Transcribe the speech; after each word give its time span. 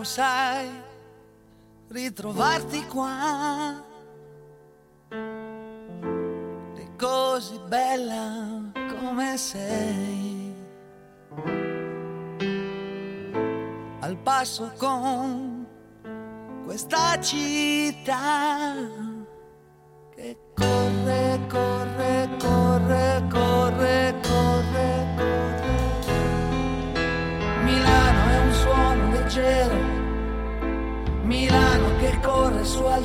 Strano, 0.00 0.04
sai, 0.04 0.68
ritrovarti 1.88 2.86
qua. 2.86 3.82
E 6.76 6.88
così 6.96 7.58
bella 7.66 8.70
come 8.72 9.36
sei. 9.36 10.54
Al 14.00 14.16
passo 14.18 14.72
con 14.76 15.66
questa 16.64 17.20
città 17.20 18.74
che 20.14 20.36
corre, 20.54 21.40
corre, 21.48 21.69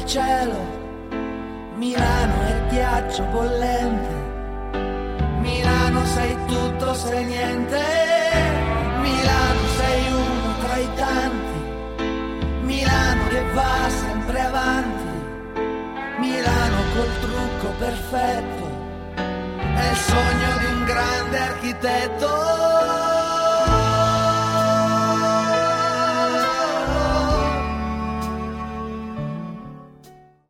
cielo, 0.05 0.59
Milano 1.77 2.41
è 2.43 2.67
ghiaccio 2.69 3.23
bollente, 3.23 4.13
Milano 5.39 6.05
sei 6.05 6.37
tutto, 6.45 6.93
sei 6.93 7.25
niente, 7.25 7.81
Milano 9.01 9.67
sei 9.77 10.13
uno 10.13 10.57
tra 10.61 10.77
i 10.77 10.89
tanti, 10.95 12.03
Milano 12.61 13.27
che 13.29 13.43
va 13.53 13.89
sempre 13.89 14.41
avanti, 14.41 15.59
Milano 16.19 16.77
col 16.93 17.19
trucco 17.21 17.73
perfetto, 17.79 18.69
è 19.15 19.89
il 19.89 19.97
sogno 19.97 20.57
di 20.59 20.65
un 20.65 20.85
grande 20.85 21.37
architetto. 21.37 23.14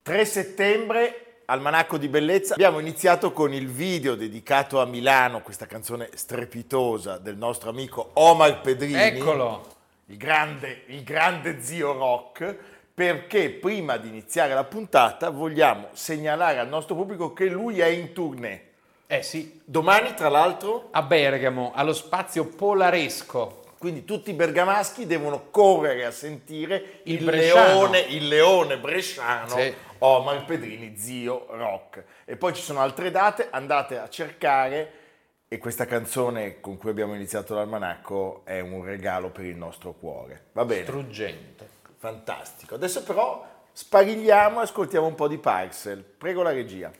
3 0.05 0.23
settembre, 0.23 1.37
Almanacco 1.45 1.97
di 1.97 2.07
Bellezza. 2.07 2.53
Abbiamo 2.53 2.77
iniziato 2.77 3.31
con 3.31 3.51
il 3.55 3.67
video 3.67 4.13
dedicato 4.13 4.79
a 4.79 4.85
Milano, 4.85 5.41
questa 5.41 5.65
canzone 5.65 6.09
strepitosa 6.13 7.17
del 7.17 7.35
nostro 7.35 7.71
amico 7.71 8.11
Omar 8.13 8.61
Pedrini. 8.61 8.93
Eccolo! 9.01 9.65
Il 10.05 10.17
grande, 10.17 10.83
il 10.89 11.01
grande 11.01 11.59
zio 11.63 11.93
rock, 11.93 12.55
perché 12.93 13.49
prima 13.49 13.97
di 13.97 14.07
iniziare 14.07 14.53
la 14.53 14.63
puntata 14.63 15.31
vogliamo 15.31 15.87
segnalare 15.93 16.59
al 16.59 16.67
nostro 16.67 16.93
pubblico 16.93 17.33
che 17.33 17.45
lui 17.45 17.79
è 17.79 17.87
in 17.87 18.13
tournée. 18.13 18.73
Eh 19.07 19.23
sì, 19.23 19.59
Domani, 19.65 20.13
tra 20.13 20.29
l'altro, 20.29 20.89
a 20.91 21.01
Bergamo, 21.01 21.71
allo 21.73 21.93
spazio 21.93 22.45
Polaresco. 22.45 23.63
quindi 23.79 24.05
tutti 24.05 24.29
i 24.29 24.33
bergamaschi 24.33 25.07
devono 25.07 25.47
correre 25.49 26.05
a 26.05 26.11
sentire 26.11 26.99
Il 27.03 27.21
il, 27.21 27.25
leone, 27.25 27.99
il 27.99 28.27
leone 28.27 28.77
bresciano 28.77 29.57
Sì. 29.57 29.73
Omar 29.99 30.45
Pedrini, 30.45 30.97
zio 30.97 31.45
rock. 31.49 32.03
E 32.25 32.35
poi 32.35 32.53
ci 32.53 32.61
sono 32.61 32.79
altre 32.79 33.11
date, 33.11 33.47
andate 33.49 33.97
a 33.97 34.09
cercare 34.09 35.03
e 35.47 35.57
questa 35.57 35.85
canzone 35.85 36.59
con 36.59 36.77
cui 36.77 36.89
abbiamo 36.89 37.13
iniziato 37.13 37.53
l'almanacco 37.53 38.41
è 38.45 38.59
un 38.59 38.83
regalo 38.83 39.29
per 39.29 39.45
il 39.45 39.55
nostro 39.55 39.93
cuore. 39.93 40.47
Va 40.53 40.65
bene? 40.65 40.83
Struggente. 40.83 41.69
Fantastico. 41.97 42.75
Adesso 42.75 43.03
però 43.03 43.45
sparigliamo 43.71 44.59
e 44.59 44.63
ascoltiamo 44.63 45.05
un 45.05 45.15
po' 45.15 45.27
di 45.27 45.37
Parcel. 45.37 46.03
Prego 46.03 46.41
la 46.41 46.51
regia. 46.51 46.91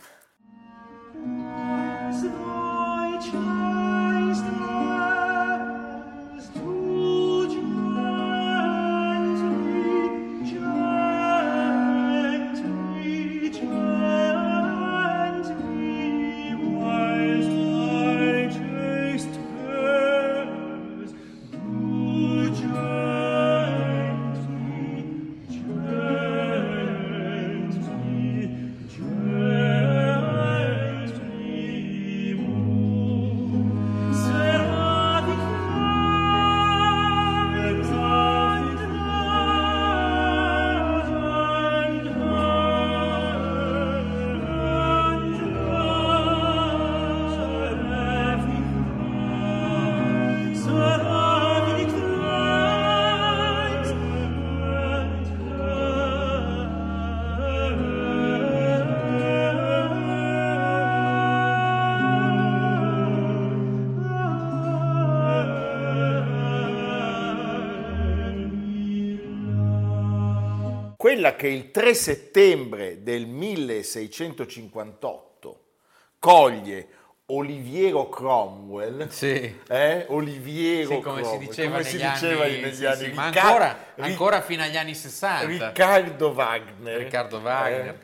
Quella 71.16 71.38
che 71.38 71.48
il 71.48 71.72
3 71.72 71.94
settembre 71.94 73.02
del 73.02 73.26
1658 73.26 75.60
coglie 76.20 76.88
Oliviero 77.28 78.10
Cromwell, 78.10 79.08
Sì. 79.08 79.60
eh? 79.70 80.06
Oliviero 80.10 80.90
Sì, 80.96 81.00
come 81.00 81.24
si 81.24 81.30
Cromwell, 81.30 81.48
diceva, 81.48 81.70
come 81.78 81.84
negli, 81.84 81.98
si 81.98 82.04
anni, 82.04 82.14
diceva 82.20 82.44
negli 82.48 82.74
sì, 82.76 82.86
anni, 82.86 83.04
sì, 83.06 83.12
ma 83.14 83.26
Ricca- 83.28 83.42
ancora, 83.44 83.78
Ric- 83.96 84.08
ancora 84.10 84.42
fino 84.42 84.64
agli 84.64 84.76
anni 84.76 84.94
60. 84.94 85.46
Riccardo 85.68 86.28
Wagner. 86.32 86.98
Riccardo 86.98 87.38
Wagner. 87.38 87.88
Eh, 87.88 87.98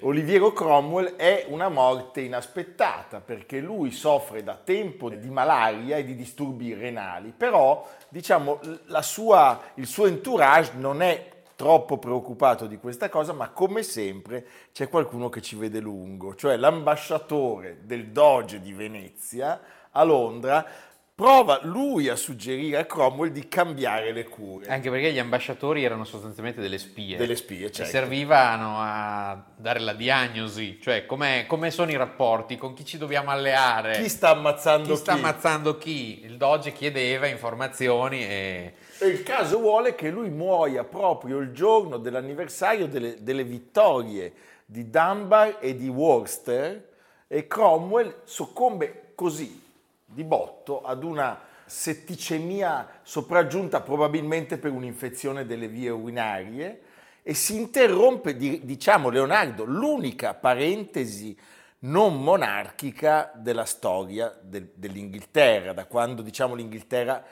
Oliviero 0.00 0.52
Cromwell 0.52 1.16
è 1.16 1.46
una 1.48 1.70
morte 1.70 2.20
inaspettata 2.20 3.20
perché 3.22 3.60
lui 3.60 3.92
soffre 3.92 4.42
da 4.42 4.60
tempo 4.62 5.08
di 5.08 5.30
malaria 5.30 5.96
e 5.96 6.04
di 6.04 6.14
disturbi 6.14 6.74
renali, 6.74 7.32
però 7.34 7.88
diciamo 8.10 8.60
la 8.88 9.00
sua- 9.00 9.58
il 9.76 9.86
suo 9.86 10.04
entourage 10.06 10.72
non 10.74 11.00
è 11.00 11.30
troppo 11.54 11.98
preoccupato 11.98 12.66
di 12.66 12.78
questa 12.78 13.08
cosa, 13.08 13.32
ma 13.32 13.50
come 13.50 13.82
sempre 13.82 14.46
c'è 14.72 14.88
qualcuno 14.88 15.28
che 15.28 15.40
ci 15.42 15.56
vede 15.56 15.80
lungo, 15.80 16.34
cioè 16.34 16.56
l'ambasciatore 16.56 17.80
del 17.82 18.08
Doge 18.08 18.60
di 18.60 18.72
Venezia 18.72 19.60
a 19.90 20.02
Londra 20.02 20.66
prova 21.14 21.60
lui 21.62 22.08
a 22.08 22.16
suggerire 22.16 22.78
a 22.78 22.84
Cromwell 22.84 23.30
di 23.30 23.46
cambiare 23.46 24.12
le 24.12 24.24
cure. 24.24 24.66
Anche 24.66 24.90
perché 24.90 25.12
gli 25.12 25.18
ambasciatori 25.18 25.84
erano 25.84 26.04
sostanzialmente 26.04 26.60
delle 26.60 26.78
spie. 26.78 27.16
Delle 27.16 27.36
spie, 27.36 27.66
Che 27.66 27.72
certo. 27.72 27.90
servivano 27.90 28.76
a 28.78 29.44
dare 29.56 29.78
la 29.80 29.92
diagnosi, 29.92 30.80
cioè 30.80 31.06
come 31.06 31.70
sono 31.70 31.90
i 31.90 31.96
rapporti, 31.96 32.56
con 32.56 32.72
chi 32.74 32.84
ci 32.84 32.98
dobbiamo 32.98 33.30
alleare, 33.30 34.00
Chi 34.00 34.08
sta 34.08 34.30
ammazzando 34.30 34.88
chi 34.88 34.96
sta 34.96 35.12
chi? 35.12 35.18
ammazzando 35.18 35.78
chi. 35.78 36.24
Il 36.24 36.36
Doge 36.36 36.72
chiedeva 36.72 37.26
informazioni 37.26 38.24
e... 38.26 38.74
E 38.98 39.06
il 39.06 39.22
caso 39.22 39.58
vuole 39.58 39.94
che 39.94 40.10
lui 40.10 40.30
muoia 40.30 40.84
proprio 40.84 41.38
il 41.38 41.52
giorno 41.52 41.98
dell'anniversario 41.98 42.88
delle, 42.88 43.16
delle 43.22 43.44
vittorie 43.44 44.32
di 44.64 44.88
Dunbar 44.88 45.58
e 45.60 45.76
di 45.76 45.88
Worcester 45.88 46.88
e 47.28 47.46
Cromwell 47.46 48.22
soccombe 48.24 49.12
così, 49.14 49.61
di 50.12 50.24
botto, 50.24 50.82
ad 50.82 51.04
una 51.04 51.38
setticemia 51.64 53.00
sopraggiunta 53.02 53.80
probabilmente 53.80 54.58
per 54.58 54.72
un'infezione 54.72 55.46
delle 55.46 55.68
vie 55.68 55.90
urinarie 55.90 56.82
e 57.22 57.34
si 57.34 57.56
interrompe, 57.56 58.36
di- 58.36 58.60
diciamo 58.64 59.08
Leonardo, 59.08 59.64
l'unica 59.64 60.34
parentesi 60.34 61.36
non 61.80 62.22
monarchica 62.22 63.32
della 63.34 63.64
storia 63.64 64.36
del- 64.42 64.70
dell'Inghilterra, 64.74 65.72
da 65.72 65.86
quando 65.86 66.22
diciamo 66.22 66.54
l'Inghilterra 66.54 67.24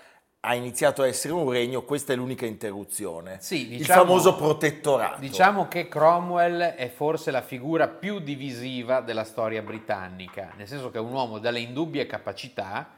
ha 0.42 0.54
iniziato 0.54 1.02
a 1.02 1.06
essere 1.06 1.34
un 1.34 1.50
regno, 1.50 1.82
questa 1.82 2.14
è 2.14 2.16
l'unica 2.16 2.46
interruzione. 2.46 3.36
Sì, 3.40 3.72
il 3.72 3.78
diciamo- 3.78 4.04
famoso 4.04 4.36
protettorato. 4.36 5.20
Diciamo 5.20 5.68
che 5.68 5.86
Cromwell 5.86 6.60
è 6.62 6.88
forse 6.88 7.30
la 7.30 7.42
figura 7.42 7.88
più 7.88 8.20
divisiva 8.20 9.00
della 9.00 9.24
storia 9.24 9.60
britannica, 9.60 10.52
nel 10.56 10.66
senso 10.66 10.90
che 10.90 10.96
è 10.96 11.00
un 11.00 11.12
uomo 11.12 11.38
dalle 11.38 11.60
indubbie 11.60 12.06
capacità, 12.06 12.88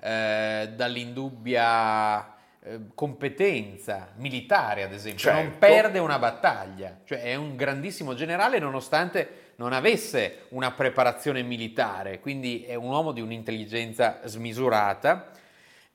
eh, 0.00 0.70
dall'indubbia 0.74 2.34
eh, 2.62 2.80
competenza 2.94 4.12
militare, 4.16 4.82
ad 4.82 4.92
esempio, 4.94 5.30
non 5.32 5.42
Certo. 5.42 5.58
perde 5.58 5.98
una 5.98 6.18
battaglia, 6.18 7.00
cioè 7.04 7.20
è 7.20 7.34
un 7.34 7.56
grandissimo 7.56 8.14
generale 8.14 8.58
nonostante 8.58 9.44
non 9.56 9.74
avesse 9.74 10.44
una 10.50 10.70
preparazione 10.70 11.42
militare, 11.42 12.20
quindi 12.20 12.64
è 12.64 12.74
un 12.74 12.88
uomo 12.88 13.12
di 13.12 13.20
un'intelligenza 13.20 14.20
smisurata 14.24 15.30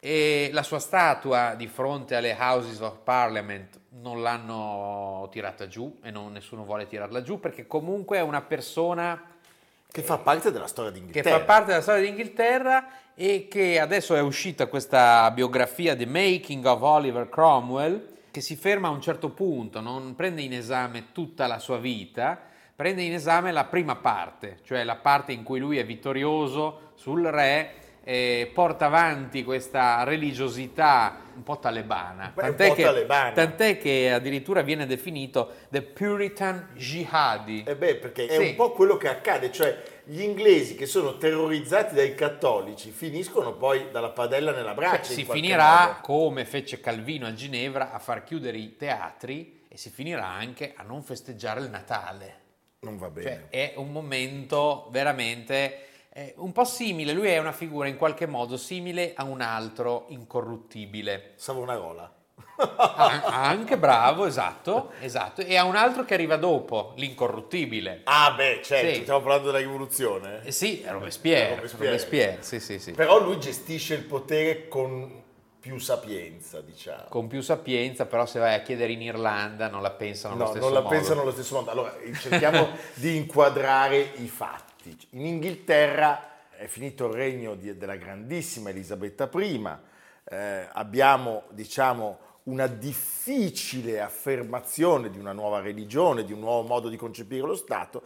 e 0.03 0.49
la 0.51 0.63
sua 0.63 0.79
statua 0.79 1.53
di 1.53 1.67
fronte 1.67 2.15
alle 2.15 2.35
Houses 2.37 2.79
of 2.79 2.97
Parliament 3.03 3.79
non 4.01 4.23
l'hanno 4.23 5.29
tirata 5.31 5.67
giù 5.67 5.99
e 6.01 6.09
non- 6.09 6.31
nessuno 6.31 6.65
vuole 6.65 6.87
tirarla 6.87 7.21
giù 7.21 7.39
perché 7.39 7.67
comunque 7.67 8.17
è 8.17 8.21
una 8.21 8.41
persona 8.41 9.23
che 9.91 10.01
fa 10.01 10.17
parte 10.17 10.51
della 10.51 10.65
storia 10.65 10.91
che 10.91 10.97
d'Inghilterra. 10.97 11.37
fa 11.37 11.43
parte 11.45 11.65
della 11.67 11.81
storia 11.83 12.01
d'Inghilterra 12.01 12.87
e 13.13 13.47
che 13.47 13.79
adesso 13.79 14.15
è 14.15 14.21
uscita 14.21 14.65
questa 14.65 15.29
biografia 15.29 15.95
The 15.95 16.07
Making 16.07 16.65
of 16.65 16.81
Oliver 16.81 17.29
Cromwell 17.29 18.07
che 18.31 18.41
si 18.41 18.55
ferma 18.55 18.87
a 18.87 18.91
un 18.91 19.01
certo 19.01 19.29
punto, 19.29 19.81
non 19.81 20.15
prende 20.15 20.41
in 20.41 20.53
esame 20.53 21.11
tutta 21.11 21.45
la 21.45 21.59
sua 21.59 21.77
vita, 21.77 22.39
prende 22.75 23.03
in 23.03 23.13
esame 23.13 23.51
la 23.51 23.65
prima 23.65 23.97
parte, 23.97 24.61
cioè 24.63 24.83
la 24.83 24.95
parte 24.95 25.31
in 25.31 25.43
cui 25.43 25.59
lui 25.59 25.77
è 25.77 25.85
vittorioso 25.85 26.93
sul 26.95 27.23
re 27.23 27.80
e 28.03 28.49
porta 28.53 28.87
avanti 28.87 29.43
questa 29.43 30.03
religiosità 30.03 31.29
un 31.35 31.43
po' 31.43 31.59
talebana. 31.59 32.31
Beh, 32.33 32.41
un 32.41 32.47
Tant'è 32.55 32.67
po' 32.69 32.73
che, 32.73 32.83
talebana. 32.83 33.31
tant'è 33.31 33.77
che 33.77 34.11
addirittura 34.11 34.61
viene 34.61 34.85
definito 34.85 35.51
The 35.69 35.81
Puritan 35.83 36.69
Jihadi. 36.73 37.63
Eh 37.67 37.75
beh, 37.75 37.95
perché 37.95 38.25
è 38.25 38.35
Sì. 38.37 38.49
un 38.49 38.55
po' 38.55 38.71
quello 38.71 38.97
che 38.97 39.07
accade, 39.07 39.51
cioè 39.51 39.81
gli 40.03 40.21
inglesi 40.21 40.75
che 40.75 40.87
sono 40.87 41.17
terrorizzati 41.17 41.93
dai 41.95 42.15
cattolici 42.15 42.89
finiscono 42.91 43.53
poi 43.53 43.89
dalla 43.91 44.09
padella 44.09 44.51
nella 44.51 44.73
braccia. 44.73 45.03
Cioè, 45.03 45.13
si 45.15 45.25
finirà, 45.25 45.85
modo. 45.85 45.97
come 46.01 46.43
fece 46.45 46.79
Calvino 46.79 47.27
a 47.27 47.33
Ginevra, 47.33 47.91
a 47.91 47.99
far 47.99 48.23
chiudere 48.23 48.57
i 48.57 48.75
teatri 48.75 49.61
e 49.69 49.77
si 49.77 49.89
finirà 49.89 50.27
anche 50.27 50.73
a 50.75 50.83
non 50.83 51.03
festeggiare 51.03 51.61
il 51.61 51.69
Natale. 51.69 52.39
Non 52.81 52.97
va 52.97 53.09
bene. 53.09 53.29
Cioè, 53.29 53.49
è 53.49 53.73
un 53.77 53.91
momento 53.91 54.87
veramente 54.91 55.85
eh, 56.13 56.33
un 56.37 56.51
po' 56.51 56.65
simile, 56.65 57.13
lui 57.13 57.27
è 57.29 57.37
una 57.37 57.51
figura 57.53 57.87
in 57.87 57.97
qualche 57.97 58.25
modo 58.25 58.57
simile 58.57 59.13
a 59.15 59.23
un 59.23 59.41
altro 59.41 60.05
incorruttibile. 60.09 61.33
Savonarola. 61.35 62.13
Ah, 62.57 63.47
anche 63.47 63.77
bravo, 63.77 64.25
esatto, 64.27 64.91
esatto. 64.99 65.41
E 65.41 65.55
a 65.57 65.63
un 65.63 65.75
altro 65.75 66.03
che 66.03 66.13
arriva 66.13 66.35
dopo, 66.35 66.93
l'incorruttibile. 66.97 68.01
Ah 68.03 68.33
beh, 68.35 68.61
certo, 68.63 68.93
Sì. 68.93 69.01
stiamo 69.01 69.21
parlando 69.21 69.47
della 69.47 69.57
rivoluzione. 69.59 70.41
Eh 70.43 70.51
sì, 70.51 70.83
Robespierre, 70.87 71.55
Robespierre. 71.55 71.85
Robespierre, 71.91 72.37
sì, 72.43 72.59
sì, 72.59 72.77
sì. 72.77 72.91
Però 72.91 73.19
lui 73.19 73.39
gestisce 73.39 73.95
il 73.95 74.03
potere 74.03 74.67
con 74.67 75.19
più 75.59 75.77
sapienza, 75.79 76.61
diciamo. 76.61 77.05
Con 77.09 77.27
più 77.27 77.41
sapienza, 77.41 78.05
però 78.05 78.25
se 78.25 78.39
vai 78.39 78.53
a 78.53 78.61
chiedere 78.61 78.91
in 78.91 79.01
Irlanda 79.01 79.67
non 79.67 79.81
la 79.81 79.91
pensano 79.91 80.33
allo 80.35 80.43
No, 80.43 80.49
stesso 80.49 80.65
non 80.65 80.73
la 80.73 80.81
modo. 80.81 80.95
pensano 80.95 81.21
allo 81.21 81.31
stesso 81.31 81.55
modo. 81.55 81.71
Allora, 81.71 81.95
cerchiamo 82.19 82.69
di 82.95 83.15
inquadrare 83.15 83.97
i 84.17 84.27
fatti. 84.27 84.69
In 85.11 85.25
Inghilterra 85.25 86.29
è 86.57 86.65
finito 86.65 87.07
il 87.07 87.13
regno 87.13 87.55
di- 87.55 87.77
della 87.77 87.95
grandissima 87.95 88.69
Elisabetta 88.69 89.29
I, 89.33 89.67
eh, 90.29 90.67
abbiamo, 90.71 91.43
diciamo, 91.49 92.17
una 92.43 92.65
difficile 92.67 94.01
affermazione 94.01 95.11
di 95.11 95.19
una 95.19 95.33
nuova 95.33 95.59
religione, 95.59 96.23
di 96.23 96.33
un 96.33 96.39
nuovo 96.39 96.67
modo 96.67 96.89
di 96.89 96.97
concepire 96.97 97.45
lo 97.45 97.55
Stato, 97.55 98.01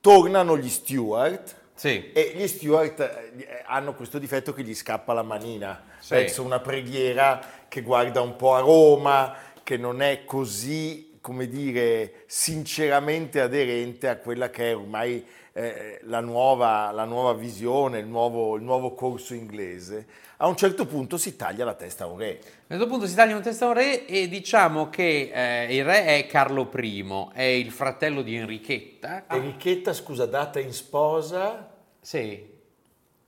tornano 0.00 0.58
gli 0.58 0.68
Stuart, 0.68 1.56
Sì. 1.74 2.12
e 2.12 2.32
gli 2.36 2.46
Stewart 2.46 3.00
eh, 3.00 3.62
hanno 3.64 3.94
questo 3.94 4.18
difetto 4.18 4.52
che 4.52 4.62
gli 4.62 4.74
scappa 4.74 5.14
la 5.14 5.22
manina 5.22 5.82
Sì. 5.98 6.14
verso 6.14 6.42
una 6.42 6.60
preghiera 6.60 7.40
che 7.68 7.80
guarda 7.80 8.20
un 8.20 8.36
po' 8.36 8.54
a 8.54 8.60
Roma, 8.60 9.34
che 9.62 9.78
non 9.78 10.02
è 10.02 10.24
così, 10.26 11.16
come 11.22 11.48
dire, 11.48 12.24
sinceramente 12.26 13.40
aderente 13.40 14.08
a 14.08 14.16
quella 14.16 14.50
che 14.50 14.70
è 14.70 14.76
ormai 14.76 15.24
eh, 15.52 16.00
la, 16.04 16.20
nuova, 16.20 16.90
la 16.90 17.04
nuova 17.04 17.32
visione, 17.34 17.98
il 17.98 18.06
nuovo, 18.06 18.56
il 18.56 18.62
nuovo 18.62 18.94
corso 18.94 19.34
inglese. 19.34 20.06
A 20.38 20.46
un 20.46 20.56
certo 20.56 20.86
punto 20.86 21.18
si 21.18 21.36
taglia 21.36 21.64
la 21.64 21.74
testa 21.74 22.04
a 22.04 22.06
un 22.06 22.18
re. 22.18 22.30
A 22.30 22.74
un 22.74 22.78
certo 22.78 22.86
punto 22.86 23.06
si 23.06 23.14
taglia 23.14 23.36
un 23.36 23.42
testa 23.42 23.66
a 23.66 23.68
un 23.68 23.74
re 23.74 24.06
e 24.06 24.28
diciamo 24.28 24.88
che 24.88 25.30
eh, 25.32 25.76
il 25.76 25.84
re 25.84 26.04
è 26.04 26.26
Carlo 26.26 26.70
I, 26.74 27.28
è 27.32 27.42
il 27.42 27.70
fratello 27.70 28.22
di 28.22 28.36
Enrichetta. 28.36 29.24
Enrichetta, 29.28 29.92
scusa, 29.92 30.26
data 30.26 30.58
in 30.58 30.72
sposa. 30.72 31.68
Sì, 32.00 32.48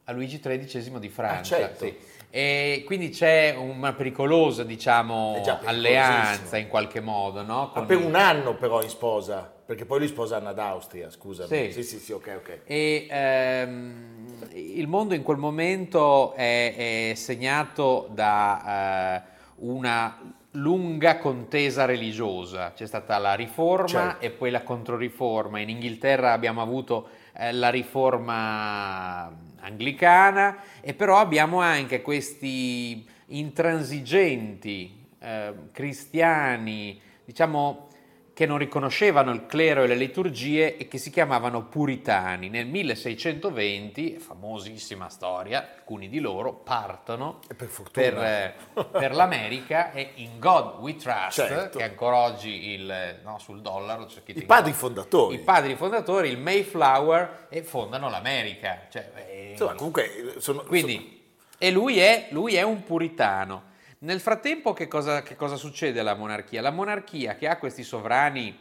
a 0.04 0.12
Luigi 0.12 0.40
XIII 0.40 0.98
di 0.98 1.08
Francia. 1.08 1.56
Ah, 1.56 1.58
certo. 1.60 1.84
sì. 1.84 1.96
E 2.34 2.82
quindi 2.86 3.10
c'è 3.10 3.54
una 3.54 3.92
pericolosa, 3.92 4.64
diciamo, 4.64 5.42
alleanza 5.64 6.56
in 6.56 6.66
qualche 6.68 7.00
modo, 7.00 7.42
no? 7.42 7.64
Ah, 7.64 7.68
Con 7.74 7.84
per 7.84 7.98
un 7.98 8.14
anno 8.14 8.54
però 8.54 8.80
in 8.80 8.88
sposa, 8.88 9.52
perché 9.66 9.84
poi 9.84 9.98
lui 9.98 10.08
sposa 10.08 10.38
Anna 10.38 10.54
d'Austria, 10.54 11.10
scusami. 11.10 11.48
Sì. 11.48 11.72
sì, 11.72 11.82
sì, 11.82 11.98
sì 11.98 12.12
ok, 12.12 12.32
ok. 12.38 12.58
E 12.64 13.06
ehm, 13.10 14.48
il 14.54 14.88
mondo 14.88 15.12
in 15.12 15.22
quel 15.22 15.36
momento 15.36 16.32
è, 16.32 17.10
è 17.10 17.14
segnato 17.16 18.08
da 18.10 19.26
eh, 19.26 19.30
una 19.56 20.18
lunga 20.52 21.18
contesa 21.18 21.84
religiosa. 21.84 22.72
C'è 22.74 22.86
stata 22.86 23.18
la 23.18 23.34
riforma 23.34 23.86
Certo. 23.88 24.24
e 24.24 24.30
poi 24.30 24.50
la 24.50 24.62
controriforma. 24.62 25.60
In 25.60 25.68
Inghilterra 25.68 26.32
abbiamo 26.32 26.62
avuto 26.62 27.08
eh, 27.36 27.52
la 27.52 27.68
riforma 27.68 29.30
anglicana 29.62 30.56
e 30.80 30.94
però 30.94 31.18
abbiamo 31.18 31.60
anche 31.60 32.02
questi 32.02 33.04
intransigenti 33.26 35.06
eh, 35.18 35.54
cristiani, 35.72 37.00
diciamo 37.24 37.88
che 38.34 38.46
non 38.46 38.56
riconoscevano 38.56 39.30
il 39.32 39.44
clero 39.46 39.82
e 39.82 39.86
le 39.86 39.94
liturgie 39.94 40.76
e 40.78 40.88
che 40.88 40.96
si 40.96 41.10
chiamavano 41.10 41.64
puritani. 41.66 42.48
Nel 42.48 42.66
1620, 42.66 44.16
famosissima 44.18 45.08
storia, 45.10 45.68
alcuni 45.76 46.08
di 46.08 46.18
loro 46.18 46.54
partono 46.54 47.40
per 47.56 47.68
per, 47.92 48.16
eh, 48.18 48.54
per 48.90 49.14
l'America 49.14 49.92
e 49.92 50.12
in 50.14 50.38
God 50.38 50.78
We 50.80 50.96
Trust, 50.96 51.46
Certo. 51.46 51.78
che 51.78 51.84
ancora 51.84 52.16
oggi 52.16 52.70
il, 52.70 53.20
no, 53.22 53.38
sul 53.38 53.60
dollaro 53.60 54.08
scritto 54.08 54.38
I 54.38 54.44
padri 54.44 54.70
God- 54.70 54.80
fondatori. 54.80 55.34
i 55.34 55.38
padri 55.40 55.74
fondatori, 55.76 56.28
il 56.30 56.38
Mayflower, 56.38 57.46
e 57.50 57.62
fondano 57.62 58.08
l'America. 58.08 58.86
Cioè, 58.90 59.10
eh, 59.28 59.48
Insomma, 59.50 59.74
comunque 59.74 60.34
eh, 60.36 60.40
sono, 60.40 60.62
quindi, 60.62 61.20
e 61.58 61.70
lui 61.70 61.98
è, 61.98 62.28
lui 62.30 62.54
è 62.54 62.62
un 62.62 62.82
puritano. 62.82 63.70
Nel 64.02 64.18
frattempo, 64.18 64.72
che 64.72 64.88
cosa, 64.88 65.22
che 65.22 65.36
cosa 65.36 65.54
succede 65.54 66.00
alla 66.00 66.14
monarchia? 66.14 66.60
La 66.60 66.72
monarchia 66.72 67.36
che 67.36 67.46
ha 67.46 67.56
questi 67.56 67.84
sovrani 67.84 68.58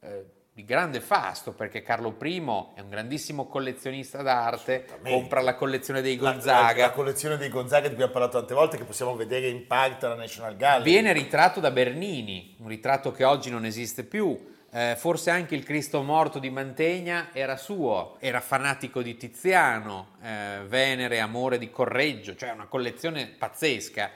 eh, 0.00 0.24
di 0.52 0.64
grande 0.64 1.00
fasto, 1.00 1.52
perché 1.52 1.80
Carlo 1.82 2.16
I 2.20 2.38
è 2.74 2.80
un 2.80 2.88
grandissimo 2.88 3.46
collezionista 3.46 4.20
d'arte, 4.22 4.86
compra 5.04 5.42
la 5.42 5.54
collezione 5.54 6.02
dei 6.02 6.16
La- 6.18 6.32
Gonzaga, 6.32 6.80
La, 6.80 6.86
la 6.88 6.92
collezione 6.92 7.36
dei 7.36 7.50
Gonzaga 7.50 7.86
di 7.86 7.94
cui 7.94 8.02
abbiamo 8.02 8.12
parlato 8.12 8.38
tante 8.38 8.54
volte, 8.54 8.78
che 8.78 8.84
possiamo 8.84 9.14
vedere 9.14 9.46
in 9.46 9.68
parte 9.68 10.06
alla 10.06 10.16
National 10.16 10.56
Gallery. 10.56 10.90
viene 10.90 11.12
ritratto 11.12 11.60
da 11.60 11.70
Bernini, 11.70 12.56
un 12.58 12.66
ritratto 12.66 13.12
che 13.12 13.22
oggi 13.22 13.48
non 13.48 13.64
esiste 13.64 14.02
più. 14.02 14.48
Eh, 14.72 14.94
forse 14.96 15.30
anche 15.30 15.54
il 15.54 15.64
Cristo 15.64 16.02
morto 16.02 16.40
di 16.40 16.50
Mantegna 16.50 17.30
era 17.32 17.56
suo, 17.56 18.16
era 18.18 18.40
fanatico 18.40 19.02
di 19.02 19.16
Tiziano, 19.16 20.16
eh, 20.20 20.60
Venere, 20.66 21.20
amore 21.20 21.58
di 21.58 21.70
Correggio, 21.70 22.34
cioè 22.34 22.50
una 22.50 22.66
collezione 22.66 23.26
pazzesca. 23.26 24.10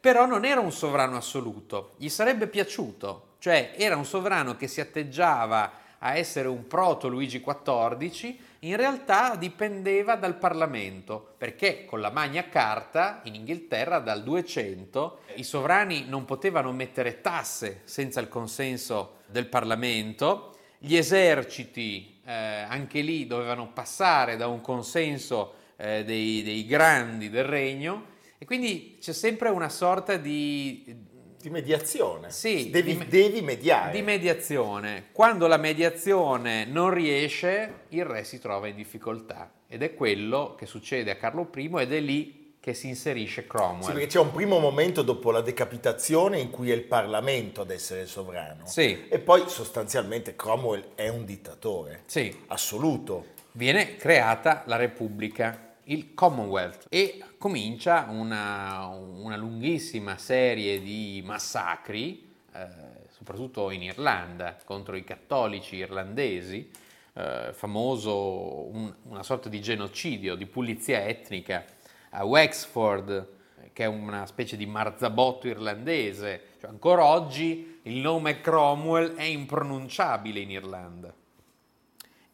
Però 0.00 0.26
non 0.26 0.44
era 0.44 0.60
un 0.60 0.72
sovrano 0.72 1.16
assoluto, 1.16 1.94
gli 1.96 2.08
sarebbe 2.08 2.46
piaciuto, 2.46 3.34
cioè 3.38 3.74
era 3.76 3.96
un 3.96 4.04
sovrano 4.04 4.56
che 4.56 4.68
si 4.68 4.80
atteggiava 4.80 5.86
a 5.98 6.16
essere 6.16 6.46
un 6.46 6.66
proto 6.68 7.08
Luigi 7.08 7.42
XIV, 7.42 8.36
in 8.60 8.76
realtà 8.76 9.34
dipendeva 9.36 10.14
dal 10.14 10.36
Parlamento, 10.36 11.34
perché 11.36 11.84
con 11.84 12.00
la 12.00 12.10
Magna 12.10 12.48
Carta 12.48 13.20
in 13.24 13.34
Inghilterra 13.34 13.98
dal 13.98 14.22
200 14.22 15.20
i 15.34 15.42
sovrani 15.42 16.04
non 16.06 16.24
potevano 16.24 16.72
mettere 16.72 17.20
tasse 17.20 17.80
senza 17.84 18.20
il 18.20 18.28
consenso 18.28 19.18
del 19.26 19.46
Parlamento, 19.46 20.56
gli 20.78 20.96
eserciti 20.96 22.20
eh, 22.24 22.32
anche 22.32 23.00
lì 23.00 23.26
dovevano 23.26 23.72
passare 23.72 24.36
da 24.36 24.46
un 24.46 24.60
consenso 24.60 25.54
eh, 25.76 26.04
dei, 26.04 26.42
dei 26.42 26.64
grandi 26.66 27.30
del 27.30 27.44
regno 27.44 28.16
e 28.38 28.44
quindi 28.44 28.98
c'è 29.00 29.12
sempre 29.12 29.48
una 29.50 29.68
sorta 29.68 30.16
di 30.16 31.06
Di 31.40 31.50
mediazione. 31.50 32.30
Sì, 32.30 32.70
devi, 32.70 32.96
di 32.96 33.06
devi 33.08 33.42
mediare. 33.42 33.92
di 33.92 34.02
mediazione. 34.02 35.06
Quando 35.12 35.46
la 35.46 35.56
mediazione 35.56 36.64
non 36.64 36.90
riesce, 36.90 37.84
il 37.90 38.04
re 38.04 38.24
si 38.24 38.38
trova 38.40 38.66
in 38.68 38.76
difficoltà 38.76 39.50
ed 39.68 39.82
è 39.82 39.94
quello 39.94 40.54
che 40.56 40.66
succede 40.66 41.10
a 41.10 41.16
Carlo 41.16 41.48
I 41.54 41.70
ed 41.78 41.92
è 41.92 42.00
lì 42.00 42.36
che 42.60 42.74
si 42.74 42.88
inserisce 42.88 43.42
Sì, 43.42 43.46
Cromwell. 43.48 43.92
perché 43.92 44.06
c'è 44.08 44.18
un 44.18 44.32
primo 44.32 44.58
momento 44.58 45.02
dopo 45.02 45.30
la 45.30 45.40
decapitazione 45.40 46.40
in 46.40 46.50
cui 46.50 46.70
è 46.70 46.74
il 46.74 46.82
Parlamento 46.82 47.60
ad 47.60 47.70
essere 47.70 48.04
sovrano. 48.06 48.66
Sì. 48.66 49.06
E 49.08 49.18
poi 49.20 49.44
sostanzialmente 49.48 50.34
Cromwell 50.34 50.88
è 50.96 51.08
un 51.08 51.24
dittatore. 51.24 52.02
Sì. 52.06 52.34
Assoluto. 52.48 53.36
viene 53.52 53.96
creata 53.96 54.62
la 54.66 54.76
Repubblica, 54.76 55.67
il 55.90 56.12
Commonwealth, 56.14 56.86
e 56.90 57.22
comincia 57.38 58.06
una, 58.10 58.86
una 58.88 59.36
lunghissima 59.36 60.18
serie 60.18 60.80
di 60.80 61.22
massacri, 61.24 62.30
eh, 62.52 62.66
soprattutto 63.10 63.70
in 63.70 63.82
Irlanda, 63.82 64.56
contro 64.64 64.96
i 64.96 65.04
cattolici 65.04 65.76
irlandesi, 65.76 66.70
eh, 67.14 67.52
famoso 67.52 68.68
un- 68.70 68.94
una 69.04 69.22
sorta 69.22 69.48
di 69.48 69.60
genocidio, 69.60 70.34
di 70.34 70.46
pulizia 70.46 71.06
etnica 71.06 71.64
a 72.10 72.24
Wexford, 72.24 73.36
che 73.72 73.84
è 73.84 73.86
una 73.86 74.26
specie 74.26 74.56
di 74.56 74.66
marzabotto 74.66 75.46
irlandese. 75.48 76.42
Cioè, 76.60 76.68
ancora 76.68 77.04
oggi 77.04 77.80
il 77.82 77.96
nome 77.96 78.40
Cromwell 78.40 79.14
è 79.14 79.22
impronunciabile 79.22 80.40
in 80.40 80.50
Irlanda. 80.50 81.14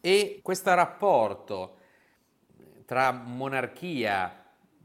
E 0.01 0.41
questo 0.43 0.75
rapporto 0.75 1.77
tra 2.95 3.11
monarchia, 3.11 4.33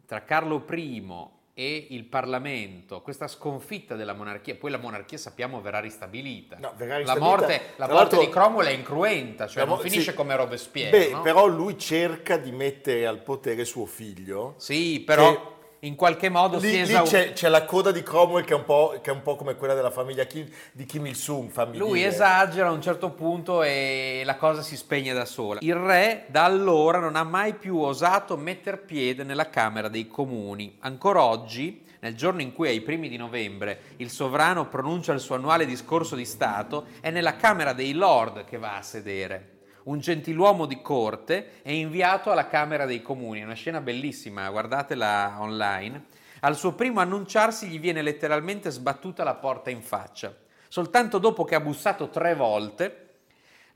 tra 0.07 0.23
Carlo 0.23 0.65
I 0.67 1.27
e 1.53 1.87
il 1.91 2.05
Parlamento, 2.05 3.01
questa 3.03 3.27
sconfitta 3.27 3.95
della 3.95 4.13
monarchia, 4.13 4.55
poi 4.55 4.71
la 4.71 4.79
monarchia 4.79 5.19
sappiamo 5.19 5.61
verrà 5.61 5.79
ristabilita. 5.79 6.57
No, 6.59 6.73
verrà 6.75 6.93
la 6.93 6.97
ristabilita. 7.13 7.29
morte, 7.29 7.61
la 7.75 7.87
morte 7.87 8.17
di 8.17 8.29
Cromwell 8.29 8.67
è 8.69 8.71
incruenta, 8.71 9.45
cioè 9.45 9.61
La 9.61 9.69
non 9.69 9.77
mo- 9.77 9.83
finisce 9.83 10.09
sì. 10.09 10.17
come 10.17 10.35
Robespierre. 10.35 10.89
Beh, 10.89 11.11
no? 11.11 11.21
però 11.21 11.45
lui 11.45 11.77
cerca 11.77 12.37
di 12.37 12.51
mettere 12.51 13.05
al 13.05 13.21
potere 13.21 13.63
suo 13.63 13.85
figlio. 13.85 14.55
Sì, 14.57 15.01
però 15.01 15.58
in 15.81 15.95
qualche 15.95 16.29
modo 16.29 16.59
si 16.59 16.67
Lì, 16.67 16.71
lì 16.71 16.79
esaurisce. 16.79 17.25
c'è, 17.27 17.33
c'è 17.33 17.49
la 17.49 17.63
coda 17.65 17.91
di 17.91 18.03
Cromwell 18.03 18.43
che 18.43 18.53
è 18.53 18.55
un 18.55 18.65
po', 18.65 18.99
che 19.01 19.09
è 19.09 19.13
un 19.13 19.21
po' 19.21 19.35
come 19.35 19.55
quella 19.55 19.73
della 19.73 19.91
famiglia 19.91 20.25
Kim, 20.25 20.47
di 20.71 20.85
Kim 20.85 21.05
Il-sung, 21.05 21.49
fammi 21.49 21.77
Lui 21.77 22.03
esagera 22.03 22.67
a 22.67 22.71
un 22.71 22.81
certo 22.81 23.11
punto 23.11 23.63
e 23.63 24.23
la 24.25 24.35
cosa 24.35 24.61
si 24.61 24.75
spegne 24.75 25.13
da 25.13 25.25
sola. 25.25 25.59
Il 25.61 25.75
re 25.75 26.25
da 26.27 26.43
allora 26.43 26.99
non 26.99 27.15
ha 27.15 27.23
mai 27.23 27.53
più 27.53 27.77
osato 27.77 28.35
metter 28.35 28.81
piede 28.81 29.23
nella 29.23 29.49
Camera 29.49 29.87
dei 29.87 30.07
Comuni. 30.07 30.77
Ancora 30.79 31.23
oggi, 31.23 31.85
nel 32.01 32.15
giorno 32.15 32.41
in 32.41 32.53
cui 32.53 32.67
ai 32.67 32.81
primi 32.81 33.09
di 33.09 33.17
novembre 33.17 33.81
il 33.97 34.09
sovrano 34.09 34.67
pronuncia 34.67 35.13
il 35.13 35.19
suo 35.19 35.35
annuale 35.35 35.65
discorso 35.65 36.15
di 36.15 36.25
Stato, 36.25 36.87
è 36.99 37.09
nella 37.09 37.35
Camera 37.35 37.73
dei 37.73 37.93
Lord 37.93 38.45
che 38.45 38.57
va 38.57 38.75
a 38.75 38.81
sedere. 38.81 39.58
Un 39.83 39.99
gentiluomo 39.99 40.65
di 40.65 40.81
corte 40.81 41.61
è 41.61 41.71
inviato 41.71 42.31
alla 42.31 42.47
Camera 42.47 42.85
dei 42.85 43.01
Comuni, 43.01 43.41
è 43.41 43.45
una 43.45 43.53
scena 43.53 43.81
bellissima, 43.81 44.49
guardatela 44.49 45.37
online. 45.39 46.05
Al 46.41 46.55
suo 46.55 46.73
primo 46.73 46.99
annunciarsi 46.99 47.67
gli 47.67 47.79
viene 47.79 48.01
letteralmente 48.01 48.69
sbattuta 48.69 49.23
la 49.23 49.35
porta 49.35 49.69
in 49.69 49.81
faccia. 49.81 50.33
Soltanto 50.67 51.17
dopo 51.17 51.43
che 51.43 51.55
ha 51.55 51.59
bussato 51.59 52.09
tre 52.09 52.35
volte, 52.35 53.08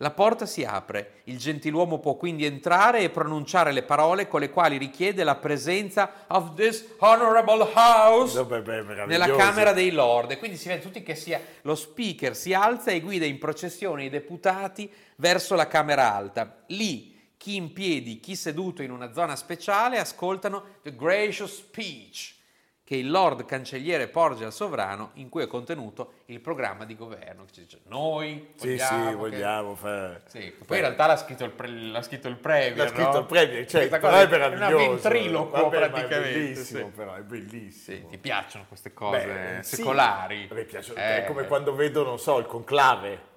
la 0.03 0.12
porta 0.12 0.45
si 0.45 0.65
apre. 0.65 1.22
Il 1.24 1.38
gentiluomo 1.38 1.98
può 1.98 2.15
quindi 2.15 2.43
entrare 2.43 3.00
e 3.00 3.10
pronunciare 3.10 3.72
le 3.72 3.83
parole 3.83 4.27
con 4.27 4.41
le 4.41 4.50
quali 4.50 4.77
richiede 4.77 5.24
la 5.24 5.36
presenza 5.36 6.25
of 6.27 6.55
this 6.55 6.86
honorable 6.98 7.72
house 7.74 8.36
Vabbè, 8.36 8.62
beh, 8.62 8.81
meraviglioso. 8.83 9.05
nella 9.05 9.36
Camera 9.36 9.72
dei 9.72 9.91
Lord. 9.91 10.31
E 10.31 10.38
quindi 10.38 10.57
si 10.57 10.67
vede 10.67 10.81
tutti 10.81 11.01
che 11.01 11.15
sia 11.15 11.39
lo 11.62 11.74
speaker 11.74 12.36
si 12.36 12.53
alza 12.53 12.91
e 12.91 13.00
guida 13.00 13.25
in 13.25 13.39
processione 13.39 14.03
i 14.03 14.10
deputati 14.10 14.91
verso 15.15 15.55
la 15.55 15.67
Camera 15.67 16.13
Alta. 16.13 16.63
Lì 16.67 17.17
chi 17.38 17.55
in 17.55 17.72
piedi, 17.72 18.19
chi 18.19 18.36
seduto 18.36 18.83
in 18.83 18.91
una 18.91 19.13
zona 19.13 19.38
speciale 19.38 20.00
ascoltano 20.00 20.79
the 20.81 20.93
gracious 20.93 21.55
speech 21.55 22.36
che 22.85 22.97
il 22.97 23.09
Lord 23.09 23.45
Cancelliere 23.45 24.07
porge 24.07 24.43
al 24.43 24.51
sovrano 24.51 25.11
in 25.13 25.29
cui 25.29 25.41
è 25.43 25.47
contenuto 25.47 26.15
il 26.25 26.41
programma 26.41 26.83
di 26.83 26.97
governo. 26.97 27.45
Dice 27.53 27.79
noi 27.87 28.51
Sì, 28.55 28.67
vogliamo 28.75 28.99
sì, 28.99 29.09
che-" 29.09 29.15
vogliamo 29.15 29.75
fare... 29.75 30.21
Sì, 30.27 30.53
poi 30.65 30.77
in 30.77 30.83
realtà 30.83 31.07
l'ha 31.07 31.15
scritto 31.15 31.45
il, 31.45 31.51
pre- 31.51 31.69
l'ha 31.69 32.01
scritto 32.01 32.27
il 32.27 32.35
Premier. 32.35 32.75
L'ha 32.75 32.87
scritto 32.89 33.11
no? 33.11 33.19
il 33.19 33.25
Premier, 33.25 33.65
cioè, 33.65 33.87
Questa 33.87 33.99
cosa 33.99 34.21
è 34.21 34.27
meraviglioso. 34.27 34.65
È 34.67 34.73
una 34.73 34.87
ventriloquo 34.87 35.61
Vabbè, 35.61 35.77
praticamente. 35.77 36.29
È 36.29 36.33
bellissimo, 36.33 36.85
sì. 36.87 36.91
però, 36.93 37.13
è 37.15 37.21
bellissimo. 37.21 37.97
Sì, 37.97 38.05
ti 38.09 38.17
piacciono 38.17 38.65
queste 38.67 38.93
cose 38.93 39.25
Beh, 39.25 39.63
sì. 39.63 39.75
secolari? 39.77 40.49
Me 40.51 40.63
piace, 40.63 40.93
Eh, 40.93 41.23
è 41.23 41.25
come 41.25 41.47
quando 41.47 41.73
vedo, 41.75 42.03
non 42.03 42.19
so, 42.19 42.37
il 42.37 42.45
conclave. 42.45 43.31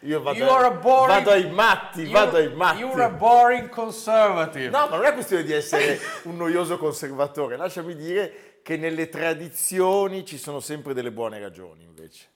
Io 0.00 0.22
vado, 0.22 0.54
a 0.54 0.70
boring- 0.70 1.08
vado 1.18 1.30
ai 1.30 1.50
matti, 1.50 2.00
you- 2.02 2.12
vado 2.12 2.36
ai 2.36 2.52
matti. 2.54 2.78
You're 2.78 3.02
a 3.02 3.08
boring 3.08 3.68
conservative. 3.68 4.68
No, 4.70 4.88
ma 4.88 4.96
non 4.96 5.04
è 5.04 5.12
questione 5.12 5.42
di 5.42 5.52
essere 5.52 5.98
un 6.24 6.36
noioso 6.36 6.78
conservatore, 6.78 7.56
lasciami 7.56 7.94
dire 7.94 8.55
che 8.66 8.76
nelle 8.76 9.08
tradizioni 9.08 10.24
ci 10.24 10.38
sono 10.38 10.58
sempre 10.58 10.92
delle 10.92 11.12
buone 11.12 11.38
ragioni 11.38 11.84
invece. 11.84 12.26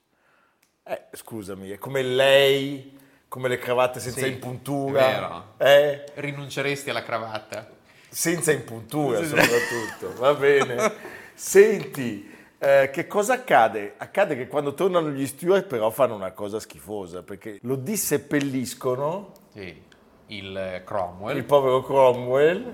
Eh, 0.81 1.07
scusami, 1.11 1.71
è 1.71 1.77
come 1.77 2.01
lei, 2.03 2.97
come 3.27 3.49
le 3.49 3.57
cravatte 3.57 3.99
senza 3.99 4.21
Sì, 4.21 4.31
impuntura. 4.31 5.55
Eh, 5.57 6.05
Rinunceresti 6.13 6.89
alla 6.89 7.03
cravatta? 7.03 7.69
senza 8.07 8.53
impuntura 8.53 9.21
soprattutto, 9.25 10.13
va 10.19 10.33
bene. 10.33 10.93
Senti, 11.33 12.33
eh, 12.59 12.89
che 12.93 13.07
cosa 13.07 13.33
accade? 13.33 13.95
Accade 13.97 14.37
che 14.37 14.47
quando 14.47 14.73
tornano 14.73 15.09
gli 15.09 15.27
steward 15.27 15.65
però 15.65 15.89
fanno 15.89 16.15
una 16.15 16.31
cosa 16.31 16.61
schifosa, 16.61 17.23
perché 17.23 17.59
lo 17.63 17.75
disseppelliscono, 17.75 19.33
Sì. 19.53 19.83
Il 20.27 20.81
Cromwell 20.85 21.35
il 21.35 21.43
povero 21.43 21.83
Cromwell, 21.83 22.73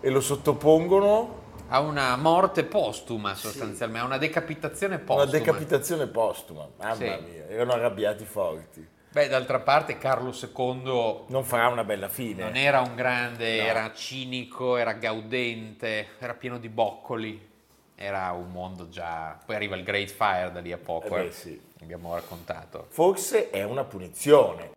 e 0.00 0.10
lo 0.10 0.20
sottopongono 0.20 1.44
ha 1.68 1.80
una 1.80 2.16
morte 2.16 2.64
postuma 2.64 3.34
sostanzialmente, 3.34 4.02
ha 4.04 4.06
una 4.08 4.18
decapitazione 4.18 4.98
postuma. 4.98 5.22
Una 5.22 5.30
decapitazione 5.38 6.06
postuma, 6.06 6.68
mamma 6.78 6.94
Sì. 6.94 7.04
mia, 7.04 7.46
erano 7.48 7.72
arrabbiati 7.72 8.24
forti. 8.24 8.86
Beh, 9.10 9.28
d'altra 9.28 9.60
parte 9.60 9.96
Carlo 9.96 10.30
II 10.30 11.24
Non 11.28 11.42
farà 11.44 11.68
una 11.68 11.84
bella 11.84 12.08
fine. 12.08 12.42
non 12.44 12.56
era 12.56 12.80
un 12.82 12.94
grande, 12.94 13.58
No. 13.60 13.66
era 13.66 13.92
cinico, 13.94 14.76
era 14.76 14.92
gaudente, 14.92 16.08
era 16.18 16.34
pieno 16.34 16.58
di 16.58 16.68
boccoli. 16.68 17.54
Era 17.98 18.30
un 18.32 18.50
mondo 18.52 18.90
già... 18.90 19.38
Poi 19.46 19.56
arriva 19.56 19.74
il 19.74 19.82
Great 19.82 20.10
Fire 20.10 20.50
da 20.52 20.60
lì 20.60 20.70
a 20.70 20.76
poco, 20.76 21.16
Eh 21.16 21.20
beh, 21.22 21.26
eh. 21.28 21.32
sì. 21.32 21.58
abbiamo 21.80 22.12
raccontato. 22.14 22.84
Forse 22.90 23.48
è 23.48 23.62
una 23.64 23.84
punizione. 23.84 24.72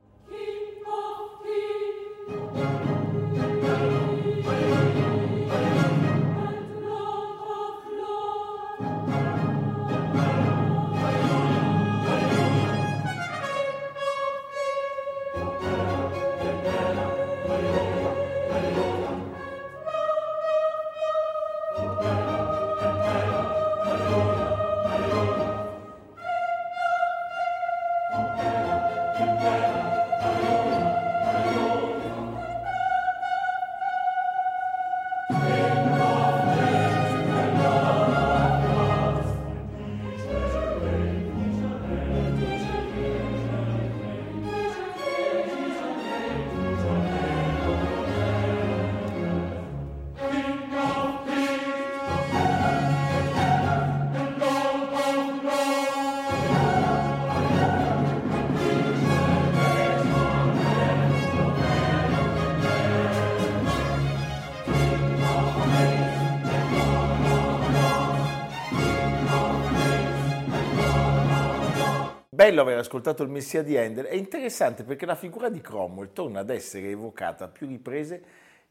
Bello 72.50 72.62
aver 72.62 72.80
ascoltato 72.80 73.22
il 73.22 73.30
Messia 73.30 73.62
di 73.62 73.78
Handel. 73.78 74.06
È 74.06 74.16
interessante 74.16 74.84
perché 74.84 75.06
la 75.06 75.14
figura 75.14 75.50
di 75.50 75.62
Cromwell 75.62 76.14
torna 76.14 76.40
ad 76.40 76.50
essere 76.50 76.90
evocata 76.90 77.44
a 77.46 77.48
più 77.48 77.68
riprese 77.68 78.24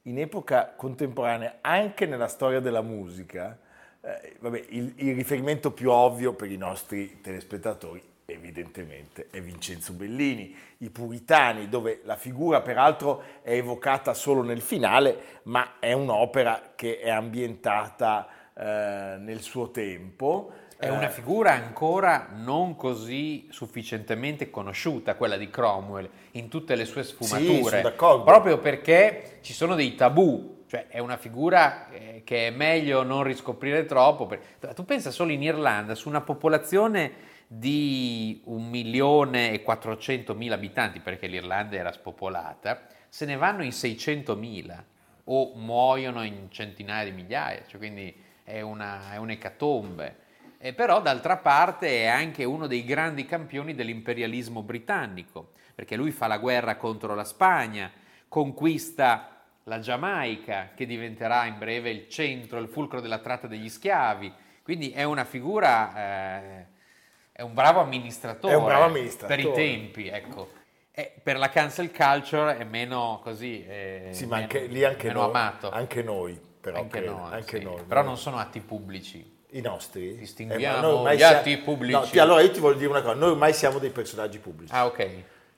in 0.02 0.18
epoca 0.18 0.74
contemporanea, 0.74 1.58
anche 1.60 2.04
nella 2.04 2.26
storia 2.26 2.58
della 2.58 2.82
musica, 2.82 3.56
eh, 4.00 4.34
vabbè, 4.40 4.64
il, 4.70 4.94
il 4.96 5.14
riferimento 5.14 5.70
più 5.70 5.92
ovvio 5.92 6.32
per 6.32 6.50
i 6.50 6.56
nostri 6.56 7.20
telespettatori 7.20 8.02
evidentemente 8.24 9.28
è 9.30 9.40
Vincenzo 9.40 9.92
Bellini, 9.92 10.52
I 10.78 10.90
Puritani, 10.90 11.68
dove 11.68 12.00
la 12.02 12.16
figura 12.16 12.60
peraltro 12.62 13.22
è 13.42 13.52
evocata 13.52 14.12
solo 14.12 14.42
nel 14.42 14.60
finale, 14.60 15.40
ma 15.44 15.78
è 15.78 15.92
un'opera 15.92 16.72
che 16.74 16.98
è 16.98 17.10
ambientata 17.10 18.26
eh, 18.54 19.16
nel 19.20 19.40
suo 19.40 19.70
tempo. 19.70 20.66
È 20.80 20.88
una 20.88 21.08
figura 21.08 21.54
ancora 21.54 22.28
non 22.36 22.76
così 22.76 23.48
sufficientemente 23.50 24.48
conosciuta, 24.48 25.16
quella 25.16 25.36
di 25.36 25.50
Cromwell, 25.50 26.08
in 26.32 26.48
tutte 26.48 26.76
le 26.76 26.84
sue 26.84 27.02
sfumature. 27.02 27.62
sono 27.70 27.82
d'accordo. 27.82 28.22
Proprio 28.22 28.58
perché 28.58 29.38
ci 29.40 29.52
sono 29.52 29.74
dei 29.74 29.96
tabù, 29.96 30.62
cioè 30.68 30.86
è 30.86 31.00
una 31.00 31.16
figura 31.16 31.90
eh, 31.90 32.22
che 32.24 32.46
è 32.46 32.50
meglio 32.50 33.02
non 33.02 33.24
riscoprire 33.24 33.86
troppo. 33.86 34.26
per- 34.26 34.40
Tu 34.72 34.84
pensa 34.84 35.10
solo 35.10 35.32
in 35.32 35.42
Irlanda, 35.42 35.96
su 35.96 36.08
una 36.08 36.20
popolazione 36.20 37.12
di 37.48 38.40
un 38.44 38.68
milione 38.68 39.52
e 39.52 39.62
400 39.62 40.34
mila 40.36 40.54
abitanti, 40.54 41.00
perché 41.00 41.26
l'Irlanda 41.26 41.74
era 41.74 41.90
spopolata, 41.90 42.82
se 43.08 43.24
ne 43.24 43.36
vanno 43.36 43.64
in 43.64 43.72
600 43.72 44.36
mila 44.36 44.84
o 45.24 45.54
muoiono 45.56 46.22
in 46.22 46.46
centinaia 46.50 47.04
di 47.04 47.10
migliaia, 47.10 47.62
cioè 47.66 47.78
quindi 47.78 48.14
è, 48.44 48.60
una, 48.60 49.12
è 49.12 49.16
un'ecatombe. 49.16 50.26
E 50.60 50.72
però 50.72 51.00
d'altra 51.00 51.36
parte 51.36 52.02
è 52.02 52.06
anche 52.06 52.42
uno 52.44 52.66
dei 52.66 52.84
grandi 52.84 53.24
campioni 53.24 53.74
dell'imperialismo 53.74 54.62
britannico, 54.62 55.52
perché 55.74 55.94
lui 55.94 56.10
fa 56.10 56.26
la 56.26 56.38
guerra 56.38 56.76
contro 56.76 57.14
la 57.14 57.22
Spagna, 57.24 57.90
conquista 58.26 59.36
la 59.64 59.78
Giamaica, 59.78 60.70
che 60.74 60.84
diventerà 60.84 61.44
in 61.44 61.58
breve 61.58 61.90
il 61.90 62.08
centro, 62.08 62.58
il 62.58 62.68
fulcro 62.68 63.00
della 63.00 63.18
tratta 63.18 63.46
degli 63.46 63.68
schiavi. 63.68 64.32
Quindi 64.64 64.90
è 64.90 65.04
una 65.04 65.24
figura, 65.24 65.94
eh, 65.96 66.66
è 67.30 67.42
un 67.42 67.54
bravo 67.54 67.78
amministratore, 67.80 68.56
un 68.56 68.64
bravo 68.64 68.84
amministratore. 68.84 69.42
per 69.42 69.50
i 69.50 69.54
tempi, 69.54 70.08
ecco. 70.08 70.50
E 70.90 71.12
per 71.22 71.38
la 71.38 71.48
cancel 71.50 71.92
culture 71.92 72.58
è 72.58 72.64
meno 72.64 73.20
così, 73.22 73.62
è 73.62 74.08
Sì, 74.10 74.26
ma 74.26 74.36
meno- 74.36 74.48
anche, 74.52 74.66
lì 74.66 74.82
anche 74.82 75.06
meno 75.06 75.20
noi, 75.20 75.28
amato. 75.30 75.70
anche 75.70 76.02
noi, 76.02 76.40
però, 76.60 76.78
Anche 76.78 76.98
credo, 76.98 77.16
noi, 77.16 77.32
anche 77.32 77.58
sì. 77.58 77.62
noi. 77.64 77.82
Però 77.84 78.00
no? 78.00 78.06
non 78.08 78.16
sono 78.18 78.38
atti 78.38 78.58
pubblici. 78.58 79.36
I 79.52 79.60
nostri? 79.60 80.14
Distinguiamo 80.16 81.08
Eh, 81.08 81.16
gli 81.16 81.22
atti 81.22 81.56
pubblici. 81.58 82.16
No, 82.16 82.22
allora 82.22 82.42
io 82.42 82.50
ti 82.50 82.60
voglio 82.60 82.76
dire 82.78 82.90
una 82.90 83.00
cosa, 83.02 83.14
noi 83.14 83.30
ormai 83.30 83.52
siamo 83.54 83.78
dei 83.78 83.90
personaggi 83.90 84.38
pubblici. 84.38 84.72
Ah, 84.74 84.84
ok. 84.86 85.08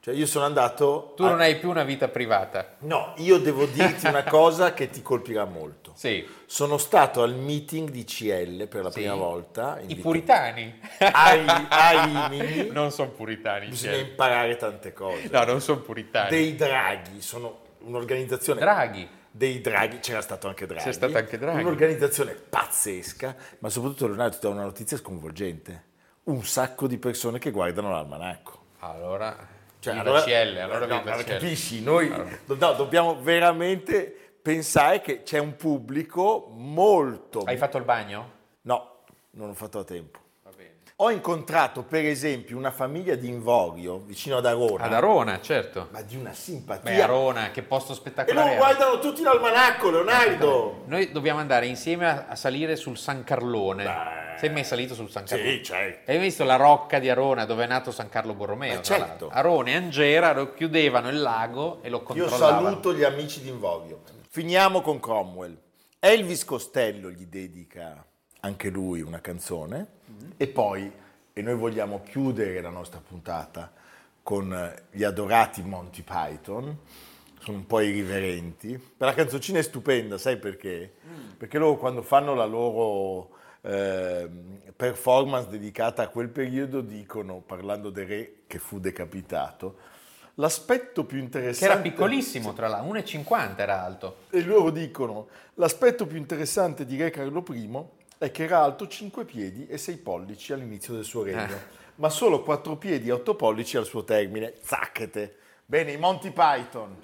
Cioè 0.03 0.15
io 0.15 0.25
sono 0.25 0.47
andato... 0.47 1.13
Tu 1.15 1.25
a- 1.25 1.29
non 1.29 1.41
hai 1.41 1.57
più 1.59 1.69
una 1.69 1.83
vita 1.85 2.09
privata. 2.09 2.77
No, 2.81 3.13
io 3.19 3.37
devo 3.39 3.67
dirti 3.67 4.07
una 4.07 4.23
cosa 4.31 4.73
che 4.73 4.89
ti 4.89 5.03
colpirà 5.03 5.45
molto. 5.45 5.93
Sì. 5.95 6.27
Sono 6.47 6.79
stato 6.79 7.23
al 7.23 7.35
meeting 7.35 7.91
di 7.91 8.05
CL 8.05 8.67
per 8.67 8.85
la 8.85 8.91
Sì. 8.91 9.01
prima 9.01 9.15
volta. 9.15 9.79
I 9.87 9.97
puritani. 9.97 10.81
Ai, 11.01 11.45
ai 11.69 12.29
Rimini. 12.31 12.71
non 12.71 12.91
sono 12.93 13.11
puritani. 13.11 13.67
Bisogna 13.67 13.93
cioè. 13.95 14.03
imparare 14.03 14.57
tante 14.57 14.95
cose. 14.95 15.29
No, 15.31 15.45
non 15.45 15.61
sono 15.61 15.81
puritani. 15.81 16.31
Dei 16.31 16.55
draghi, 16.55 17.21
sono 17.21 17.59
un'organizzazione... 17.81 18.61
Draghi. 18.61 19.07
Dei 19.33 19.61
draghi, 19.61 20.01
c'era 20.01 20.21
stato 20.21 20.49
anche 20.49 20.67
Draghi. 20.67 20.85
C'è 20.85 20.93
stato 20.93 21.17
anche 21.17 21.39
Draghi. 21.39 21.61
Un'organizzazione 21.63 22.33
pazzesca, 22.35 23.37
ma 23.61 23.69
soprattutto 23.69 24.07
Leonardo 24.07 24.35
ti 24.35 24.41
dà 24.43 24.49
una 24.49 24.63
notizia 24.65 24.97
sconvolgente. 24.97 25.85
Un 26.25 26.43
sacco 26.45 26.87
di 26.87 26.99
persone 26.99 27.39
che 27.39 27.51
guardano 27.51 27.91
l'almanacco. 27.91 28.59
Allora, 28.81 29.37
Cioè, 29.79 29.95
viva 29.95 30.23
CL, 30.23 30.57
allora 30.59 30.87
no, 30.87 31.03
CL. 31.03 31.25
capisci, 31.25 31.83
noi 31.83 32.09
no, 32.09 32.73
dobbiamo 32.75 33.21
veramente 33.21 34.15
pensare 34.43 35.01
che 35.01 35.23
c'è 35.23 35.39
un 35.39 35.55
pubblico 35.57 36.49
molto... 36.51 37.43
Hai 37.43 37.57
fatto 37.57 37.77
il 37.79 37.85
bagno? 37.85 38.31
No, 38.63 39.03
non 39.33 39.51
ho 39.51 39.55
fatto 39.55 39.79
a 39.79 39.85
tempo. 39.85 40.19
Ho 41.03 41.11
incontrato 41.11 41.83
per 41.83 42.05
esempio 42.05 42.59
una 42.59 42.71
famiglia 42.71 43.15
di 43.15 43.27
Invorio, 43.27 44.01
vicino 44.01 44.37
ad 44.37 44.45
Arona, 44.45 44.85
Ad 44.85 44.93
Arona, 44.93 45.41
certo. 45.41 45.89
ma 45.93 46.03
di 46.03 46.15
una 46.17 46.35
simpatia. 46.35 46.91
Beh, 46.91 47.01
Arona, 47.03 47.51
che 47.53 47.63
posto 47.63 47.93
e 47.93 47.95
spettacolare. 47.95 48.39
loro 48.39 48.51
era. 48.51 48.59
guardano 48.75 48.99
tutti 48.99 49.23
l'almanacco, 49.23 49.91
Leonardo. 49.91 50.83
Noi 50.85 51.11
dobbiamo 51.11 51.41
andare 51.41 51.67
insieme 51.67 52.07
a, 52.07 52.27
a 52.29 52.37
salire 52.37 52.77
sul 52.77 52.99
San 52.99 53.25
Carlone. 53.25 53.85
Beh. 53.85 54.39
Sei 54.41 54.51
mai 54.51 54.63
salito 54.63 54.93
sul 54.93 55.09
San 55.09 55.25
Carlone? 55.25 55.51
Sì, 55.53 55.63
certo. 55.63 56.11
Hai 56.11 56.19
visto 56.19 56.45
la 56.45 56.57
rocca 56.57 56.99
di 56.99 57.09
Arona 57.09 57.47
dove 57.47 57.65
è 57.65 57.67
nato 57.67 57.91
San 57.93 58.11
Carlo 58.11 58.35
Borromeo? 58.35 58.75
Eh, 58.75 58.81
tra 58.81 58.97
certo. 58.99 59.31
Arona 59.33 59.71
e 59.71 59.77
Angera 59.77 60.35
lo 60.35 60.53
chiudevano 60.53 61.09
il 61.09 61.19
lago 61.19 61.79
e 61.83 61.89
lo 61.89 61.97
Io 61.99 62.03
controllavano. 62.03 62.61
saluto 62.69 62.93
gli 62.93 63.05
amici 63.05 63.41
di 63.41 63.49
Invorio. 63.49 64.03
Finiamo 64.29 64.83
con 64.83 65.01
Cromwell. 65.01 65.57
Elvis 65.99 66.45
Costello 66.45 67.11
gli 67.11 67.25
dedica 67.25 68.05
anche 68.41 68.71
lui 68.71 69.01
una 69.01 69.21
canzone 69.21 69.99
e 70.37 70.49
poi, 70.49 70.91
e 71.33 71.43
noi 71.43 71.55
vogliamo 71.55 72.03
chiudere 72.03 72.61
la 72.61 72.71
nostra 72.71 73.01
puntata 73.07 73.73
con 74.23 74.53
eh, 74.53 74.83
gli 74.91 75.05
adorati 75.05 75.63
Monty 75.63 76.03
Python, 76.03 76.77
sono 77.41 77.57
un 77.57 77.67
po' 77.67 77.81
irriverenti. 77.81 78.79
Per 78.79 79.07
la 79.07 79.15
canzoncina 79.15 79.59
è 79.59 79.63
stupenda, 79.63 80.19
sai 80.19 80.37
perché? 80.37 80.93
Perché 81.37 81.59
loro 81.59 81.77
quando 81.77 82.03
fanno 82.03 82.35
la 82.35 82.45
loro 82.45 83.31
ehm, 83.63 84.73
performance 84.77 85.49
dedicata 85.49 86.03
a 86.03 86.09
quel 86.09 86.29
periodo 86.29 86.81
dicono, 86.81 87.41
parlando 87.41 87.91
del 87.91 88.07
re 88.07 88.33
che 88.47 88.59
fu 88.59 88.79
decapitato, 88.79 89.77
l'aspetto 90.35 91.05
più 91.05 91.19
Che 91.19 91.25
interessante... 91.25 91.73
era 91.73 91.81
piccolissimo, 91.81 92.53
tra 92.53 92.69
l'altro, 92.69 92.93
1,50 92.99 93.59
era 93.59 93.83
alto. 93.83 94.17
E 94.31 94.43
loro 94.43 94.71
dicono, 94.71 95.29
l'aspetto 95.55 96.07
più 96.07 96.19
interessante 96.19 96.85
di 96.85 96.97
Re 96.97 97.11
Carlo 97.11 97.45
I 97.49 97.69
è 98.21 98.31
che 98.31 98.45
era 98.45 98.61
alto 98.63 98.87
5 98.87 99.25
piedi 99.25 99.67
e 99.67 99.79
6 99.79 99.97
pollici 99.97 100.53
all'inizio 100.53 100.93
del 100.93 101.05
suo 101.05 101.23
regno, 101.23 101.41
Eh. 101.55 101.79
ma 101.95 102.11
solo 102.11 102.43
4 102.43 102.77
piedi 102.77 103.09
e 103.09 103.13
8 103.13 103.35
pollici 103.35 103.79
al 103.79 103.87
suo 103.87 104.05
termine. 104.05 104.53
Zacchete! 104.61 105.37
Bene, 105.65 105.93
i 105.93 105.97
Monty 105.97 106.31
Python. 106.31 106.99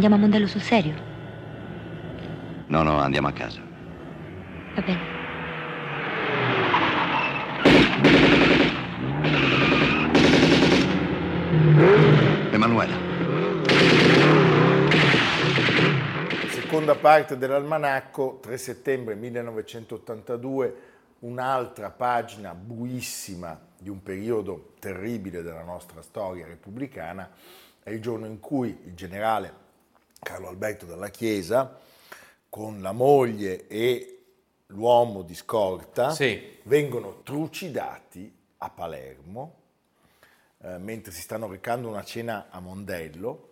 Andiamo 0.00 0.14
a 0.14 0.18
Mondello 0.18 0.46
sul 0.46 0.62
serio? 0.62 0.94
No, 2.68 2.82
no, 2.82 2.98
andiamo 3.00 3.28
a 3.28 3.32
casa. 3.32 3.60
Va 4.74 4.80
bene. 4.80 5.18
Emanuela, 12.50 12.96
Seconda 16.48 16.94
parte 16.94 17.36
dell'almanacco, 17.36 18.38
3 18.40 18.56
settembre 18.56 19.14
1982, 19.16 20.76
un'altra 21.20 21.90
pagina 21.90 22.54
buissima 22.54 23.60
di 23.78 23.90
un 23.90 24.02
periodo 24.02 24.72
terribile 24.78 25.42
della 25.42 25.62
nostra 25.62 26.00
storia 26.00 26.46
repubblicana, 26.46 27.28
è 27.82 27.90
il 27.90 28.00
giorno 28.00 28.24
in 28.24 28.40
cui 28.40 28.78
il 28.84 28.94
generale 28.94 29.68
Carlo 30.20 30.48
Alberto 30.48 30.86
della 30.86 31.08
Chiesa, 31.08 31.78
con 32.48 32.80
la 32.82 32.92
moglie 32.92 33.66
e 33.66 34.22
l'uomo 34.66 35.22
di 35.22 35.34
scorta, 35.34 36.10
Sì. 36.10 36.58
vengono 36.64 37.22
trucidati 37.22 38.32
a 38.58 38.70
Palermo 38.70 39.54
eh, 40.62 40.78
mentre 40.78 41.12
si 41.12 41.22
stanno 41.22 41.48
recando 41.48 41.88
una 41.88 42.04
cena 42.04 42.48
a 42.50 42.60
Mondello 42.60 43.48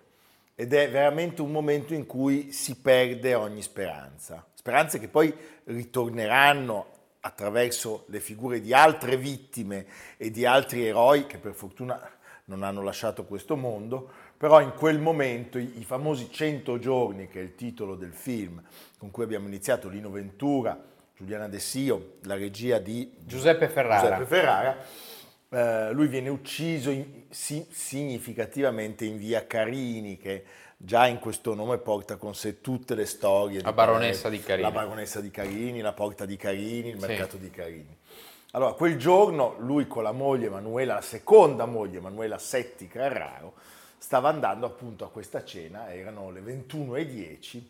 ed 0.54 0.74
è 0.74 0.90
veramente 0.90 1.40
un 1.40 1.50
momento 1.50 1.94
in 1.94 2.04
cui 2.04 2.52
si 2.52 2.76
perde 2.76 3.34
ogni 3.34 3.62
speranza. 3.62 4.44
Speranze 4.54 4.98
che 4.98 5.08
poi 5.08 5.34
ritorneranno 5.64 6.96
attraverso 7.20 8.04
le 8.08 8.20
figure 8.20 8.60
di 8.60 8.72
altre 8.74 9.16
vittime 9.16 9.86
e 10.16 10.30
di 10.30 10.44
altri 10.44 10.86
eroi 10.86 11.26
che 11.26 11.38
per 11.38 11.54
fortuna 11.54 11.98
non 12.44 12.62
hanno 12.62 12.82
lasciato 12.82 13.24
questo 13.24 13.56
mondo, 13.56 14.10
però 14.38 14.60
in 14.60 14.72
quel 14.74 14.98
momento 14.98 15.58
i, 15.58 15.80
i 15.80 15.84
famosi 15.84 16.30
100 16.30 16.78
giorni, 16.78 17.28
che 17.28 17.40
è 17.40 17.42
il 17.42 17.54
titolo 17.56 17.96
del 17.96 18.12
film 18.14 18.62
con 18.96 19.10
cui 19.10 19.24
abbiamo 19.24 19.48
iniziato, 19.48 19.88
Lino 19.88 20.10
Ventura, 20.10 20.80
Giuliana 21.14 21.48
De 21.48 21.58
Sio, 21.58 22.14
la 22.22 22.36
regia 22.36 22.78
di 22.78 23.12
Giuseppe 23.18 23.68
Ferrara. 23.68 24.16
Giuseppe 24.16 24.24
Ferrara 24.26 24.76
eh, 25.50 25.92
lui 25.92 26.06
viene 26.08 26.28
ucciso 26.28 26.90
in, 26.90 27.24
si, 27.30 27.66
significativamente 27.70 29.04
in 29.04 29.18
via 29.18 29.46
Carini, 29.46 30.16
che 30.16 30.44
già 30.76 31.06
in 31.06 31.18
questo 31.18 31.54
nome 31.54 31.78
porta 31.78 32.16
con 32.16 32.34
sé 32.34 32.60
tutte 32.60 32.94
le 32.94 33.06
storie. 33.06 33.60
La 33.62 33.72
baronessa 33.72 34.28
di 34.28 34.40
Carini. 34.40 34.62
La 34.62 34.70
baronessa 34.70 35.20
di 35.20 35.30
Carini, 35.30 35.80
la 35.80 35.92
porta 35.92 36.24
di 36.24 36.36
Carini, 36.36 36.90
il 36.90 36.98
mercato 36.98 37.36
sì. 37.36 37.42
di 37.42 37.50
Carini. 37.50 37.96
Allora, 38.52 38.72
quel 38.72 38.96
giorno 38.96 39.56
lui 39.58 39.86
con 39.86 40.02
la 40.02 40.12
moglie 40.12 40.46
Emanuela, 40.46 40.94
la 40.94 41.00
seconda 41.00 41.66
moglie 41.66 41.98
Emanuela 41.98 42.38
Setti 42.38 42.86
Carraro, 42.86 43.54
stava 43.98 44.28
andando 44.28 44.66
appunto 44.66 45.04
a 45.04 45.10
questa 45.10 45.44
cena, 45.44 45.92
erano 45.92 46.30
le 46.30 46.40
21.10. 46.40 47.62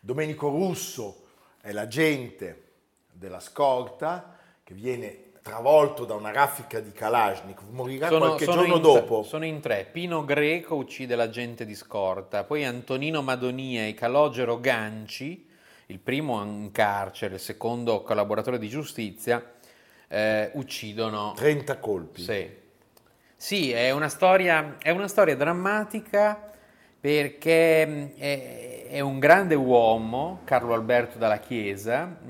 Domenico 0.00 0.48
Russo 0.48 1.26
è 1.60 1.72
l'agente 1.72 2.62
della 3.10 3.40
scorta 3.40 4.36
che 4.62 4.74
viene 4.74 5.32
travolto 5.44 6.06
da 6.06 6.14
una 6.14 6.32
raffica 6.32 6.80
di 6.80 6.90
Kalashnikov, 6.90 7.68
morirà 7.70 8.08
sono, 8.08 8.26
qualche 8.26 8.44
sono 8.44 8.62
giorno 8.62 8.78
dopo. 8.78 9.20
Tre, 9.20 9.28
sono 9.28 9.44
in 9.44 9.60
tre. 9.60 9.86
Pino 9.92 10.24
Greco 10.24 10.74
uccide 10.74 11.14
l'agente 11.16 11.66
di 11.66 11.74
scorta, 11.74 12.44
poi 12.44 12.64
Antonino 12.64 13.20
Madonia 13.20 13.86
e 13.86 13.92
Calogero 13.92 14.58
Ganci, 14.58 15.46
il 15.86 15.98
primo 15.98 16.42
in 16.42 16.70
carcere, 16.72 17.34
il 17.34 17.40
secondo 17.40 18.02
collaboratore 18.02 18.58
di 18.58 18.68
giustizia, 18.70 19.52
eh, 20.08 20.50
uccidono... 20.54 21.34
30 21.36 21.78
colpi. 21.78 22.22
Sì. 22.22 22.62
Sì, 23.44 23.72
è 23.72 23.90
una 23.90 24.08
storia, 24.08 24.76
è 24.78 24.88
una 24.88 25.06
storia 25.06 25.36
drammatica 25.36 26.50
perché 26.98 28.14
è, 28.16 28.86
è, 28.88 29.00
un 29.00 29.18
grande 29.18 29.54
uomo, 29.54 30.40
Carlo 30.44 30.72
Alberto 30.72 31.18
dalla 31.18 31.40
Chiesa, 31.40 32.20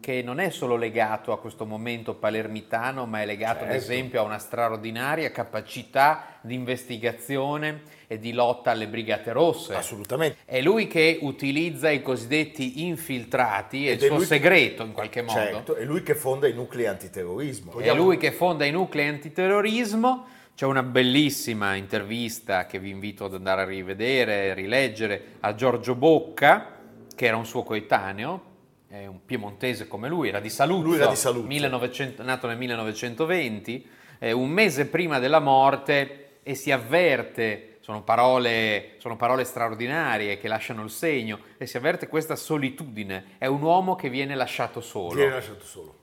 che 0.00 0.22
non 0.22 0.40
è 0.40 0.50
solo 0.50 0.74
legato 0.74 1.30
a 1.30 1.38
questo 1.38 1.66
momento 1.66 2.16
palermitano, 2.16 3.06
ma 3.06 3.22
è 3.22 3.26
legato 3.26 3.60
certo. 3.60 3.74
ad 3.74 3.76
esempio 3.76 4.18
a 4.18 4.24
una 4.24 4.38
straordinaria 4.38 5.30
capacità 5.30 6.40
di 6.40 6.54
investigazione 6.54 7.82
e 8.08 8.18
di 8.18 8.32
lotta 8.32 8.72
alle 8.72 8.88
brigate 8.88 9.30
rosse. 9.30 9.72
Assolutamente. 9.72 10.38
È 10.44 10.60
lui 10.60 10.88
che 10.88 11.20
utilizza 11.22 11.90
i 11.90 12.02
cosiddetti 12.02 12.84
infiltrati, 12.84 13.86
è 13.86 13.92
il 13.92 14.00
suo 14.00 14.18
segreto 14.18 14.82
in 14.82 14.90
qualche 14.90 15.22
modo. 15.22 15.38
Certo, 15.38 15.76
è 15.76 15.84
lui 15.84 16.02
che 16.02 16.16
fonda 16.16 16.48
i 16.48 16.52
nuclei 16.52 16.86
antiterrorismo. 16.86 17.78
È 17.78 17.94
lui 17.94 18.16
che 18.16 18.32
fonda 18.32 18.64
i 18.64 18.72
nuclei 18.72 19.06
antiterrorismo 19.06 20.34
c'è 20.56 20.64
una 20.64 20.82
bellissima 20.82 21.74
intervista 21.74 22.64
che 22.64 22.78
vi 22.78 22.88
invito 22.88 23.26
ad 23.26 23.34
andare 23.34 23.60
a 23.60 23.64
rivedere, 23.66 24.54
rileggere 24.54 25.34
a 25.40 25.54
Giorgio 25.54 25.94
Bocca, 25.94 26.78
che 27.14 27.26
era 27.26 27.36
un 27.36 27.44
suo 27.44 27.62
coetaneo, 27.62 28.54
è 28.88 29.04
un 29.04 29.22
piemontese 29.26 29.86
come 29.86 30.08
lui, 30.08 30.28
era 30.28 30.40
di 30.40 30.48
Saluzzo, 30.48 30.82
lui 30.82 30.96
era 30.96 31.08
di 31.08 31.16
Saluzzo. 31.16 31.46
1900, 31.46 32.22
nato 32.22 32.46
nel 32.46 32.56
1920, 32.56 33.86
eh, 34.18 34.32
un 34.32 34.48
mese 34.48 34.86
prima 34.86 35.18
della 35.18 35.40
morte 35.40 36.38
e 36.42 36.54
si 36.54 36.72
avverte, 36.72 37.76
sono 37.80 38.02
parole, 38.02 38.94
sono 38.96 39.16
parole 39.16 39.44
straordinarie 39.44 40.38
che 40.38 40.48
lasciano 40.48 40.82
il 40.84 40.90
segno, 40.90 41.38
e 41.58 41.66
si 41.66 41.76
avverte 41.76 42.06
questa 42.06 42.34
solitudine, 42.34 43.32
è 43.36 43.44
un 43.44 43.60
uomo 43.60 43.94
che 43.94 44.08
viene 44.08 44.34
lasciato 44.34 44.80
solo. 44.80 45.16
Viene 45.16 45.32
lasciato 45.32 45.64
solo. 45.66 45.94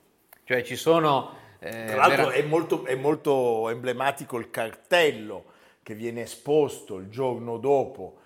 Cioè 0.44 0.62
ci 0.62 0.76
sono 0.76 1.42
eh, 1.64 1.86
Tra 1.86 1.96
l'altro 1.96 2.26
vera... 2.26 2.36
è, 2.36 2.42
molto, 2.42 2.84
è 2.84 2.94
molto 2.94 3.70
emblematico 3.70 4.38
il 4.38 4.50
cartello 4.50 5.44
che 5.82 5.94
viene 5.94 6.22
esposto 6.22 6.96
il 6.96 7.08
giorno 7.08 7.56
dopo. 7.56 8.18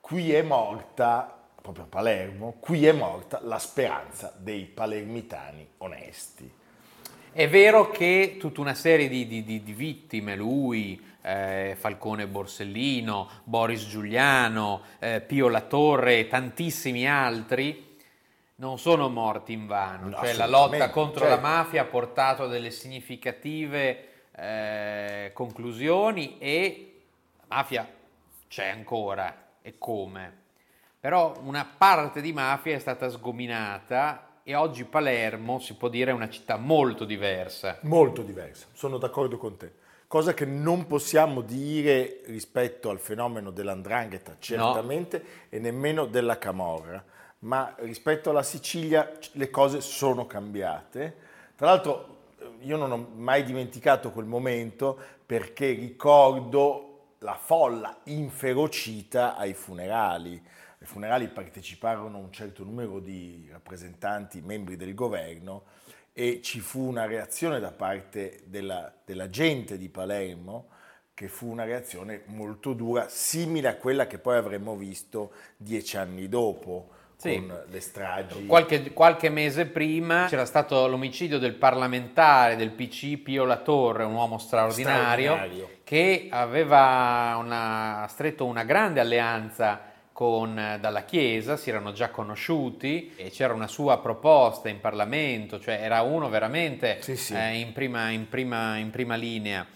Qui 0.00 0.32
è 0.32 0.42
morta, 0.42 1.40
proprio 1.60 1.84
a 1.84 1.86
Palermo, 1.86 2.56
qui 2.60 2.86
è 2.86 2.92
morta 2.92 3.40
la 3.42 3.58
speranza 3.58 4.34
dei 4.36 4.64
palermitani 4.64 5.66
onesti. 5.78 6.50
È 7.32 7.48
vero 7.48 7.90
che 7.90 8.36
tutta 8.38 8.60
una 8.60 8.74
serie 8.74 9.08
di, 9.08 9.26
di, 9.26 9.42
di, 9.42 9.62
di 9.62 9.72
vittime, 9.72 10.36
lui, 10.36 11.02
eh, 11.22 11.74
Falcone 11.78 12.26
Borsellino, 12.26 13.28
Boris 13.44 13.88
Giuliano, 13.88 14.82
eh, 14.98 15.22
Pio 15.22 15.48
La 15.48 15.62
Torre 15.62 16.18
e 16.18 16.26
tantissimi 16.26 17.08
altri, 17.08 17.91
non 18.56 18.78
sono 18.78 19.08
morti 19.08 19.52
in 19.52 19.66
vano, 19.66 20.08
no, 20.08 20.16
cioè 20.16 20.34
la 20.34 20.46
lotta 20.46 20.90
contro 20.90 21.26
certo. 21.26 21.34
la 21.34 21.40
mafia 21.40 21.82
ha 21.82 21.86
portato 21.86 22.44
a 22.44 22.46
delle 22.46 22.70
significative 22.70 24.08
eh, 24.36 25.30
conclusioni 25.32 26.38
e 26.38 27.02
la 27.48 27.56
mafia 27.56 27.88
c'è 28.48 28.68
ancora 28.68 29.48
e 29.62 29.78
come. 29.78 30.40
Però 31.00 31.34
una 31.42 31.66
parte 31.76 32.20
di 32.20 32.32
mafia 32.32 32.76
è 32.76 32.78
stata 32.78 33.08
sgominata 33.08 34.40
e 34.44 34.54
oggi 34.54 34.84
Palermo 34.84 35.58
si 35.58 35.74
può 35.74 35.88
dire 35.88 36.10
è 36.10 36.14
una 36.14 36.28
città 36.28 36.56
molto 36.56 37.04
diversa. 37.04 37.78
Molto 37.82 38.22
diversa, 38.22 38.66
sono 38.72 38.98
d'accordo 38.98 39.36
con 39.38 39.56
te. 39.56 39.80
Cosa 40.06 40.34
che 40.34 40.44
non 40.44 40.86
possiamo 40.86 41.40
dire 41.40 42.20
rispetto 42.26 42.90
al 42.90 42.98
fenomeno 42.98 43.50
dell'andrangheta, 43.50 44.36
certamente, 44.38 45.18
no. 45.18 45.28
e 45.48 45.58
nemmeno 45.58 46.04
della 46.04 46.38
camorra 46.38 47.02
ma 47.42 47.74
rispetto 47.78 48.30
alla 48.30 48.42
Sicilia 48.42 49.10
le 49.32 49.50
cose 49.50 49.80
sono 49.80 50.26
cambiate. 50.26 51.16
Tra 51.56 51.66
l'altro 51.66 52.20
io 52.60 52.76
non 52.76 52.92
ho 52.92 53.08
mai 53.14 53.44
dimenticato 53.44 54.12
quel 54.12 54.26
momento 54.26 54.98
perché 55.24 55.70
ricordo 55.72 57.14
la 57.18 57.34
folla 57.34 57.98
inferocita 58.04 59.36
ai 59.36 59.54
funerali. 59.54 60.40
Ai 60.80 60.86
funerali 60.86 61.28
parteciparono 61.28 62.18
un 62.18 62.32
certo 62.32 62.64
numero 62.64 62.98
di 62.98 63.48
rappresentanti, 63.50 64.40
membri 64.40 64.76
del 64.76 64.94
governo 64.94 65.64
e 66.12 66.40
ci 66.42 66.60
fu 66.60 66.80
una 66.80 67.06
reazione 67.06 67.58
da 67.58 67.72
parte 67.72 68.42
della, 68.46 68.92
della 69.04 69.28
gente 69.30 69.78
di 69.78 69.88
Palermo 69.88 70.68
che 71.14 71.28
fu 71.28 71.48
una 71.48 71.64
reazione 71.64 72.22
molto 72.26 72.72
dura, 72.72 73.08
simile 73.08 73.68
a 73.68 73.76
quella 73.76 74.06
che 74.06 74.18
poi 74.18 74.36
avremmo 74.36 74.76
visto 74.76 75.32
dieci 75.56 75.96
anni 75.96 76.28
dopo 76.28 77.00
sì. 77.22 77.36
con 77.36 77.62
le 77.70 77.80
stragi. 77.80 78.46
Qualche, 78.46 78.92
qualche, 78.92 79.28
mese 79.28 79.66
prima 79.66 80.26
c'era 80.28 80.44
stato 80.44 80.88
l'omicidio 80.88 81.38
del 81.38 81.54
parlamentare 81.54 82.56
del 82.56 82.70
PC 82.70 83.18
Pio 83.18 83.44
La 83.44 83.58
Torre, 83.58 84.04
un 84.04 84.14
uomo 84.14 84.38
straordinario, 84.38 85.32
straordinario. 85.32 85.70
che 85.84 86.26
aveva 86.30 87.36
una, 87.38 88.06
stretto 88.08 88.44
una 88.44 88.64
grande 88.64 88.98
alleanza 88.98 89.90
con, 90.12 90.78
dalla 90.80 91.04
Chiesa, 91.04 91.56
si 91.56 91.70
erano 91.70 91.92
già 91.92 92.10
conosciuti 92.10 93.12
e 93.16 93.30
c'era 93.30 93.54
una 93.54 93.66
sua 93.66 93.98
proposta 94.00 94.68
in 94.68 94.80
Parlamento, 94.80 95.58
cioè 95.58 95.78
era 95.80 96.02
uno 96.02 96.28
veramente 96.28 96.98
sì, 97.00 97.16
sì. 97.16 97.34
Eh, 97.34 97.58
in, 97.58 97.72
prima, 97.72 98.10
in, 98.10 98.28
prima, 98.28 98.76
in 98.76 98.90
prima 98.90 99.14
linea. 99.14 99.66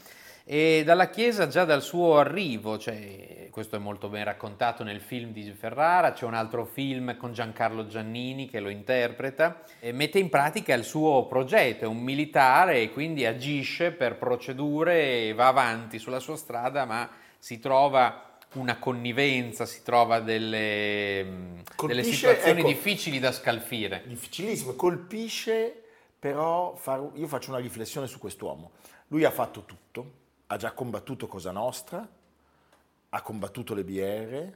E 0.44 0.82
dalla 0.84 1.10
Chiesa 1.10 1.48
già 1.48 1.64
dal 1.64 1.82
suo 1.82 2.18
arrivo, 2.18 2.78
cioè, 2.78 3.45
questo 3.56 3.76
è 3.76 3.78
molto 3.78 4.10
ben 4.10 4.24
raccontato 4.24 4.84
nel 4.84 5.00
film 5.00 5.32
di 5.32 5.50
Ferrara, 5.50 6.12
c'è 6.12 6.26
un 6.26 6.34
altro 6.34 6.66
film 6.66 7.16
con 7.16 7.32
Giancarlo 7.32 7.86
Giannini 7.86 8.50
che 8.50 8.60
lo 8.60 8.68
interpreta, 8.68 9.62
e 9.80 9.92
mette 9.92 10.18
in 10.18 10.28
pratica 10.28 10.74
il 10.74 10.84
suo 10.84 11.24
progetto, 11.24 11.84
è 11.84 11.86
un 11.86 12.02
militare 12.02 12.82
e 12.82 12.92
quindi 12.92 13.24
agisce 13.24 13.92
per 13.92 14.18
procedure 14.18 15.28
e 15.28 15.32
va 15.32 15.46
avanti 15.46 15.98
sulla 15.98 16.20
sua 16.20 16.36
strada, 16.36 16.84
ma 16.84 17.08
si 17.38 17.58
trova 17.58 18.36
una 18.56 18.76
connivenza, 18.76 19.64
si 19.64 19.82
trova 19.82 20.20
delle, 20.20 21.62
delle 21.86 22.02
situazioni 22.02 22.60
ecco, 22.60 22.68
difficili 22.68 23.18
da 23.18 23.32
scalfire. 23.32 24.02
Difficilissimo, 24.06 24.74
colpisce 24.74 25.82
però, 26.18 26.74
far, 26.76 27.08
io 27.14 27.26
faccio 27.26 27.48
una 27.48 27.60
riflessione 27.60 28.06
su 28.06 28.18
quest'uomo. 28.18 28.72
Lui 29.06 29.24
ha 29.24 29.30
fatto 29.30 29.64
tutto, 29.64 30.12
ha 30.48 30.58
già 30.58 30.72
combattuto 30.72 31.26
Cosa 31.26 31.52
Nostra, 31.52 32.06
ha 33.16 33.22
combattuto 33.22 33.74
le 33.74 33.82
BR, 33.82 34.52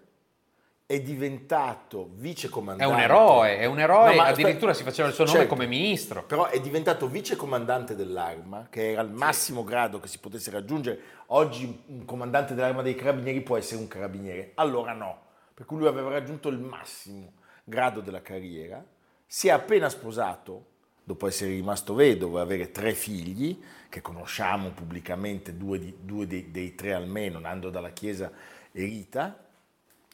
è 0.85 1.01
diventato 1.01 2.11
vicecomandante. 2.15 2.93
È 2.93 2.95
un 2.95 3.01
eroe, 3.01 3.59
è 3.59 3.65
un 3.65 3.79
eroe, 3.79 4.15
no, 4.17 4.23
addirittura 4.23 4.73
aspetta, 4.73 4.75
si 4.75 4.83
faceva 4.83 5.09
il 5.09 5.15
suo 5.15 5.25
nome 5.25 5.39
certo, 5.39 5.55
come 5.55 5.67
ministro. 5.67 6.25
Però 6.25 6.47
è 6.47 6.61
diventato 6.61 7.09
vicecomandante 7.09 7.95
dell'arma, 7.95 8.67
che 8.69 8.91
era 8.91 9.01
il 9.01 9.11
massimo 9.11 9.61
sì. 9.61 9.69
grado 9.69 10.01
che 10.01 10.09
si 10.09 10.19
potesse 10.19 10.51
raggiungere. 10.51 11.01
Oggi 11.27 11.85
un 11.87 12.05
comandante 12.05 12.55
dell'arma 12.55 12.83
dei 12.83 12.95
carabinieri 12.95 13.41
può 13.41 13.57
essere 13.57 13.81
un 13.81 13.89
carabiniere, 13.89 14.53
allora 14.57 14.93
no, 14.93 15.21
per 15.55 15.65
cui 15.65 15.79
lui 15.79 15.87
aveva 15.87 16.11
raggiunto 16.11 16.49
il 16.49 16.59
massimo 16.59 17.33
grado 17.65 18.01
della 18.01 18.21
carriera, 18.21 18.85
si 19.27 19.49
è 19.49 19.53
appena 19.53 19.89
sposato, 19.89 20.67
dopo 21.11 21.27
essere 21.27 21.51
rimasto 21.51 21.95
vedovo 21.95 22.39
e 22.39 22.43
avere 22.43 22.71
tre 22.71 22.95
figli, 22.95 23.61
che 23.89 24.01
conosciamo 24.01 24.71
pubblicamente, 24.71 25.57
due, 25.57 25.81
di, 25.81 25.97
due 26.01 26.25
dei, 26.27 26.53
dei, 26.53 26.77
tre 26.77 26.93
almeno, 26.93 27.41
Nando 27.41 27.69
dalla 27.69 27.91
Chiesa 27.91 28.31
e 28.71 28.85
Rita, 28.85 29.45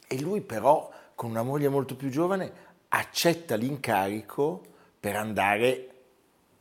E 0.08 0.20
lui 0.20 0.40
però, 0.40 0.90
con 1.14 1.30
una 1.30 1.42
moglie 1.42 1.68
molto 1.68 1.96
più 1.96 2.08
giovane, 2.08 2.50
accetta 2.88 3.56
l'incarico 3.56 4.62
per 4.98 5.16
andare 5.16 5.90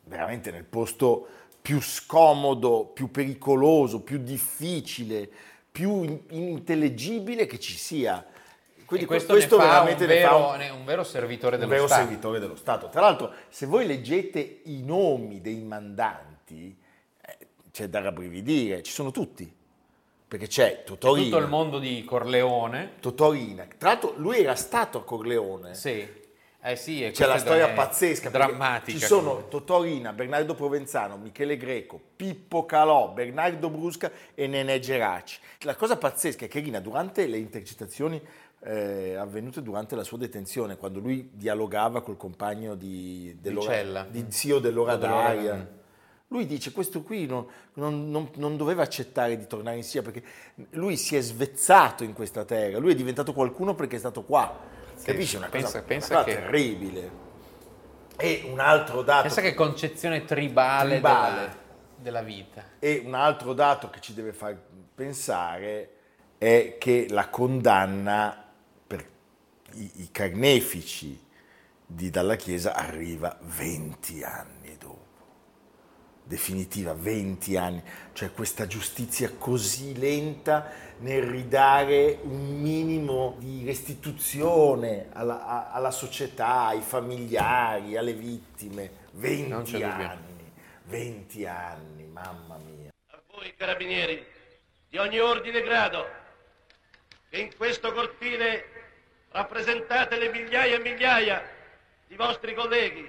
veramente 0.04 0.52
nel 0.52 0.65
posto 0.65 1.28
più 1.62 1.80
scomodo, 1.80 2.91
più 2.93 3.10
pericoloso, 3.10 4.02
più 4.02 4.17
difficile, 4.17 5.30
più 5.71 6.04
in- 6.04 6.19
inintellegibile 6.30 7.45
che 7.45 7.60
ci 7.60 7.78
sia. 7.78 8.26
Quindi 8.86 9.06
Quindi 9.06 9.26
questo, 9.26 9.34
questo 9.34 9.58
ne 9.58 9.63
fa 9.63 9.69
veramente 9.69 10.04
un 10.04 10.10
ne 10.10 10.21
fa 10.21 10.30
vero, 10.58 10.74
un- 10.74 10.80
un 10.80 10.86
vero 10.86 11.04
servitore 11.04 11.56
un 11.56 11.62
dello 11.62 11.71
vero 11.74 11.88
Stato. 11.88 12.02
servitore 12.04 12.39
dello 12.39 12.56
Stato. 12.56 12.89
Tra 12.89 13.02
l'altro, 13.02 13.32
se 13.50 13.65
voi 13.65 13.86
leggete 13.88 14.62
i 14.65 14.84
nomi 14.84 15.41
dei 15.41 15.62
mandanti, 15.62 16.78
eh, 17.21 17.38
c'è 17.71 17.88
da 17.88 18.02
rabbrividire, 18.02 18.84
ci 18.84 18.91
sono 18.91 19.12
tutti, 19.12 19.52
perché 20.28 20.48
c'è 20.48 20.84
Totorina. 20.86 21.26
Tutto 21.30 21.38
il 21.43 21.50
mondo 21.50 21.80
di 21.80 22.04
Corleone. 22.06 22.93
Totorina. 23.00 23.65
Tra 23.78 23.89
l'altro 23.89 24.13
lui 24.17 24.39
era 24.39 24.56
stato 24.56 25.00
a 25.00 25.04
Corleone. 25.04 25.74
Sì. 25.74 26.24
Eh 26.67 26.76
sì, 26.78 27.04
e 27.04 27.12
C'è 27.12 27.28
la 27.28 27.38
storia 27.38 27.69
pazzesca. 27.69 28.32
Drammatica. 28.32 28.98
Ci 28.98 29.06
sono 29.06 29.48
Totorina, 29.50 30.13
Bernardo 30.13 30.56
Provenzano, 30.56 31.15
Michele 31.15 31.58
Greco, 31.58 32.02
Pippo 32.15 32.65
Calò, 32.65 33.10
Bernardo 33.10 33.69
Brusca 33.69 34.12
e 34.34 34.48
Nenè 34.48 34.80
Geraci. 34.80 35.38
La 35.60 35.76
cosa 35.76 35.95
pazzesca 35.95 36.45
è 36.45 36.48
che 36.48 36.60
Rina, 36.62 36.80
durante 36.80 37.28
le 37.28 37.38
intercettazioni 37.38 38.19
eh, 38.67 39.15
avvenute 39.15 39.62
durante 39.62 39.95
la 39.95 40.04
sua 40.04 40.17
detenzione, 40.17 40.75
quando 40.78 40.99
lui 40.99 41.30
dialogava 41.34 42.01
col 42.01 42.17
compagno 42.17 42.73
di, 42.75 43.38
dell'ora- 43.39 44.08
di 44.10 44.25
zio 44.30 44.58
dell'ora 44.60 44.95
d'aria, 44.95 45.84
lui 46.30 46.47
dice 46.47 46.71
questo 46.71 47.04
qui 47.04 47.28
non, 47.28 47.45
non- 47.73 48.10
non- 48.10 48.32
non 48.38 48.58
doveva 48.58 48.82
accettare 48.82 49.38
di 49.38 49.45
tornare 49.45 49.78
in 49.78 49.84
Siria 49.84 50.01
perché 50.01 50.23
lui 50.71 50.97
si 50.97 51.15
è 51.15 51.21
svezzato 51.21 52.04
in 52.04 52.13
questa 52.13 52.43
terra, 52.43 52.80
lui 52.80 52.91
è 52.91 52.95
diventato 52.95 53.34
qualcuno 53.34 53.75
perché 53.75 53.97
è 53.97 53.99
stato 53.99 54.23
qua. 54.23 54.58
Capisci? 55.04 55.36
È 55.36 55.39
Una 55.39 55.49
cosa, 55.49 55.62
pensa- 55.62 55.82
pensa 55.84 56.13
una 56.15 56.23
cosa 56.23 56.36
che- 56.36 56.41
terribile. 56.41 57.23
E 58.17 58.47
un 58.49 58.60
altro 58.60 59.04
dato, 59.04 59.23
Pensa 59.23 59.41
che 59.41 59.54
concezione 59.54 60.25
tribale, 60.25 60.91
Tribale. 60.93 61.36
Della, 61.36 61.56
della 61.97 62.21
vita. 62.23 62.63
e 62.80 63.04
un 63.06 63.13
altro 63.13 63.54
dato 63.54 63.89
che 63.89 63.99
ci 63.99 64.13
deve 64.13 64.32
far 64.34 64.58
pensare 64.95 65.89
è 66.38 66.78
che 66.80 67.08
la 67.10 67.28
condanna 67.30 68.44
i, 69.75 69.91
i 70.03 70.11
carnefici 70.11 71.19
di 71.85 72.09
Dalla 72.09 72.35
Chiesa 72.35 72.73
arriva 72.73 73.38
20 73.41 74.23
anni 74.23 74.75
dopo. 74.77 75.03
Definitiva, 76.23 76.93
20 76.93 77.55
anni. 77.55 77.83
Cioè 78.13 78.31
questa 78.31 78.65
giustizia 78.65 79.31
così 79.38 79.95
lenta 79.97 80.71
nel 80.99 81.21
ridare 81.23 82.17
un 82.23 82.59
minimo 82.59 83.35
di 83.39 83.63
restituzione 83.63 85.09
alla, 85.13 85.45
a- 85.45 85.71
alla 85.71 85.91
società, 85.91 86.65
ai 86.67 86.81
familiari, 86.81 87.95
alle 87.95 88.13
vittime. 88.13 89.03
20 89.11 89.47
Non 89.49 89.63
c'è 89.63 89.71
dubbio. 89.73 89.88
anni, 90.07 90.51
20 90.85 91.45
anni, 91.45 92.03
mamma 92.05 92.57
mia. 92.57 92.89
a 93.11 93.21
voi 93.31 93.53
carabinieri 93.55 94.25
di 94.89 94.97
ogni 94.97 95.19
ordine 95.19 95.59
e 95.59 95.63
grado 95.63 96.05
che 97.29 97.38
in 97.38 97.55
questo 97.55 97.91
cortile 97.93 98.65
rappresentate 99.36 100.17
le 100.17 100.30
migliaia 100.30 100.76
e 100.76 100.80
migliaia 100.80 101.43
di 102.08 102.15
vostri 102.15 102.54
colleghi 102.54 103.06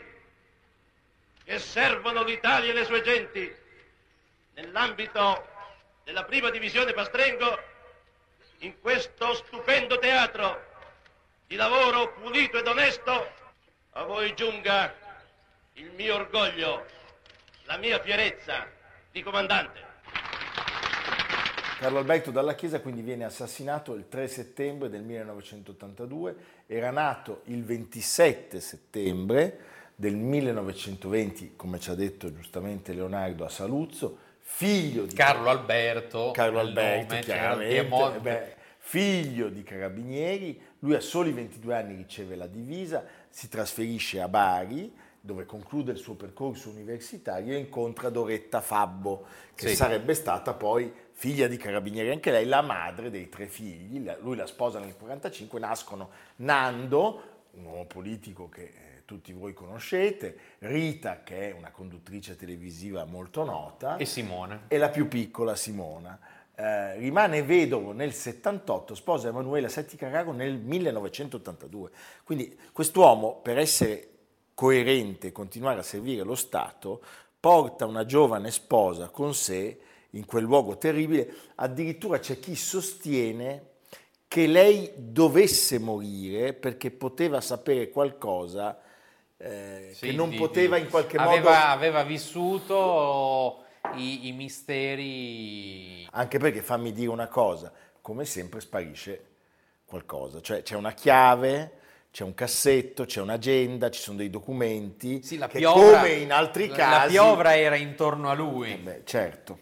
che 1.45 1.59
servono 1.61 2.25
l'Italia 2.25 2.73
e 2.73 2.75
le 2.75 2.85
sue 2.85 3.01
genti 3.01 3.55
nell'ambito 4.55 5.47
della 6.03 6.25
prima 6.25 6.51
divisione 6.51 6.93
Pastrengo 6.93 7.57
in 8.59 8.81
questo 8.81 9.35
stupendo 9.35 10.01
teatro 10.01 10.65
di 11.47 11.55
lavoro 11.55 12.13
pulito 12.15 12.59
ed 12.59 12.67
onesto 12.67 13.33
a 13.93 14.03
voi 14.03 14.35
giunga 14.35 14.93
il 15.75 15.93
mio 15.93 16.17
orgoglio, 16.17 16.87
la 17.67 17.77
mia 17.77 18.01
fierezza 18.01 18.69
di 19.13 19.23
comandante. 19.23 19.86
Carlo 21.79 21.99
Alberto 21.99 22.31
Dalla 22.31 22.55
Chiesa 22.55 22.81
quindi 22.81 23.03
viene 23.03 23.25
assassinato 23.25 23.93
il 23.95 24.09
3 24.09 24.29
settembre 24.29 24.89
del 24.89 25.03
1982, 25.03 26.37
era 26.67 26.91
nato 26.91 27.43
il 27.45 27.63
27 27.65 28.61
settembre 28.61 29.59
del 29.95 30.17
1920, 30.17 31.53
come 31.55 31.79
ci 31.79 31.91
ha 31.91 31.95
detto 31.95 32.33
giustamente 32.33 32.95
Leonardo 32.95 33.45
a 33.45 33.51
Saluzzo, 33.51 34.17
figlio 34.41 35.05
di 35.05 35.15
Carlo 35.15 35.51
Alberto. 35.51 36.31
Carlo 36.31 36.61
Alberto, 36.61 37.13
nome, 37.13 37.25
c'era 37.25 37.57
chiaramente, 37.57 38.17
eh 38.17 38.21
beh, 38.21 38.55
figlio 38.79 39.51
di 39.51 39.63
carabinieri, 39.63 40.59
lui 40.79 40.95
a 40.95 41.01
soli 41.01 41.33
22 41.33 41.75
anni 41.75 41.95
riceve 41.95 42.37
la 42.37 42.47
divisa, 42.47 43.05
si 43.29 43.51
trasferisce 43.51 44.23
a 44.23 44.29
Bari 44.29 45.05
dove 45.27 45.45
conclude 45.45 45.91
il 45.91 45.99
suo 45.99 46.15
percorso 46.15 46.71
universitario 46.71 47.53
e 47.53 47.59
incontra 47.59 48.09
Doretta 48.11 48.61
Fabbo, 48.61 49.27
che 49.57 49.69
Sì. 49.71 49.75
sarebbe 49.75 50.15
stata 50.15 50.55
poi 50.55 50.91
figlia 51.19 51.47
di 51.47 51.57
carabinieri, 51.57 52.11
anche 52.11 52.31
lei 52.31 52.45
la 52.45 52.61
madre 52.61 53.09
dei 53.09 53.31
tre 53.31 53.47
figli, 53.47 54.05
La- 54.05 54.19
lui 54.21 54.37
la 54.37 54.47
sposa 54.47 54.79
nel 54.79 54.89
1945, 54.89 55.59
nascono 55.59 56.11
Nando, 56.37 57.23
un 57.53 57.65
uomo 57.65 57.87
politico 57.87 58.51
che 58.51 58.63
eh, 58.65 59.03
tutti 59.07 59.33
voi 59.33 59.55
conoscete, 59.55 60.37
Rita 60.59 61.23
che 61.23 61.51
è 61.51 61.53
una 61.55 61.71
conduttrice 61.71 62.37
televisiva 62.37 63.05
molto 63.07 63.45
nota 63.45 63.97
E 63.97 64.05
Simona. 64.05 64.65
e 64.69 64.77
la 64.77 64.91
più 64.91 65.09
piccola 65.09 65.57
Simona. 65.57 66.19
Eh, 66.55 66.97
rimane 66.99 67.43
vedovo 67.43 67.93
nel 67.93 68.13
78, 68.13 68.95
sposa 68.95 69.29
Emanuela 69.29 69.69
Setti 69.69 69.97
Carraro 69.97 70.33
nel 70.33 70.59
1982. 70.59 71.91
Quindi 72.25 72.59
quest'uomo, 72.73 73.37
per 73.43 73.57
essere 73.59 74.09
coerente 74.53 75.29
e 75.29 75.33
continuare 75.33 75.79
a 75.81 75.83
servire 75.83 76.25
lo 76.25 76.35
Stato, 76.35 77.01
porta 77.41 77.87
una 77.87 78.05
giovane 78.05 78.51
sposa 78.51 79.09
con 79.09 79.35
sé 79.35 79.81
in 80.17 80.25
quel 80.27 80.45
luogo 80.45 80.77
terribile. 80.79 81.29
Addirittura 81.57 82.19
c'è 82.19 82.39
chi 82.39 82.55
sostiene 82.57 83.75
che 84.29 84.47
lei 84.47 84.91
dovesse 84.97 85.79
morire 85.79 86.53
perché 86.53 86.91
poteva 86.91 87.41
sapere 87.41 87.91
qualcosa 87.91 88.81
eh, 89.39 89.91
Sì, 89.93 90.07
che 90.07 90.13
non 90.13 90.31
di- 90.31 90.37
poteva 90.37 90.77
di- 90.77 90.83
in 90.83 90.89
qualche 90.91 91.17
aveva, 91.17 91.51
modo... 91.51 91.51
Aveva 91.51 92.03
vissuto 92.03 93.65
i, 93.95 94.27
i 94.29 94.33
misteri. 94.33 96.07
Anche 96.11 96.39
perché 96.39 96.63
fammi 96.63 96.93
dire 96.93 97.11
una 97.11 97.29
cosa, 97.29 97.73
come 98.01 98.25
sempre 98.25 98.61
sparisce 98.61 99.25
qualcosa, 99.85 100.41
cioè 100.41 100.63
c'è 100.63 100.75
una 100.75 100.93
chiave, 100.93 101.73
c'è 102.11 102.25
un 102.25 102.35
cassetto, 102.35 103.05
c'è 103.05 103.21
un'agenda, 103.21 103.91
ci 103.91 104.01
sono 104.01 104.17
dei 104.17 104.31
documenti 104.31 105.23
Sì, 105.23 105.37
la 105.39 105.47
che 105.49 105.59
piovra, 105.59 106.01
come 106.01 106.13
in 106.15 106.33
altri 106.33 106.69
la- 106.69 106.75
casi... 106.75 107.15
La 107.15 107.23
piovra 107.23 107.57
era 107.57 107.77
intorno 107.77 108.31
a 108.31 108.35
lui. 108.35 108.73
Eh 108.73 108.79
beh, 108.79 109.03
certo, 109.05 109.59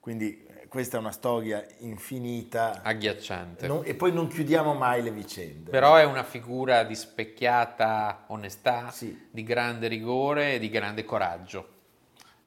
quindi 0.00 0.44
eh, 0.46 0.66
questa 0.66 0.96
è 0.96 1.00
una 1.00 1.12
storia 1.12 1.64
infinita 1.78 2.82
Agghiacciante. 2.82 3.66
Non- 3.66 3.82
e 3.84 3.94
poi 3.94 4.12
non 4.12 4.26
chiudiamo 4.28 4.74
mai 4.74 5.02
le 5.02 5.10
vicende. 5.12 5.70
Però 5.70 5.96
è 5.96 6.04
una 6.04 6.24
figura 6.24 6.82
di 6.84 6.94
specchiata 6.94 8.24
onestà, 8.28 8.90
Sì. 8.90 9.28
di 9.30 9.42
grande 9.42 9.86
rigore 9.88 10.54
e 10.54 10.58
di 10.58 10.68
grande 10.70 11.04
coraggio. 11.04 11.68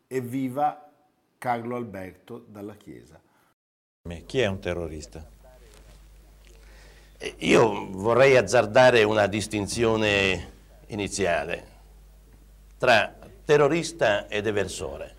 Evviva 0.08 0.89
Carlo 1.38 1.76
Alberto 1.76 2.44
dalla 2.48 2.76
Chiesa. 2.76 3.20
Chi 4.26 4.39
è 4.39 4.46
un 4.48 4.60
terrorista? 4.60 5.26
Io 7.38 7.89
vorrei 7.92 8.36
azzardare 8.36 9.04
una 9.04 9.28
distinzione 9.28 10.52
iniziale 10.88 11.68
tra 12.78 13.16
terrorista 13.46 14.28
ed 14.28 14.46
eversore. 14.46 15.16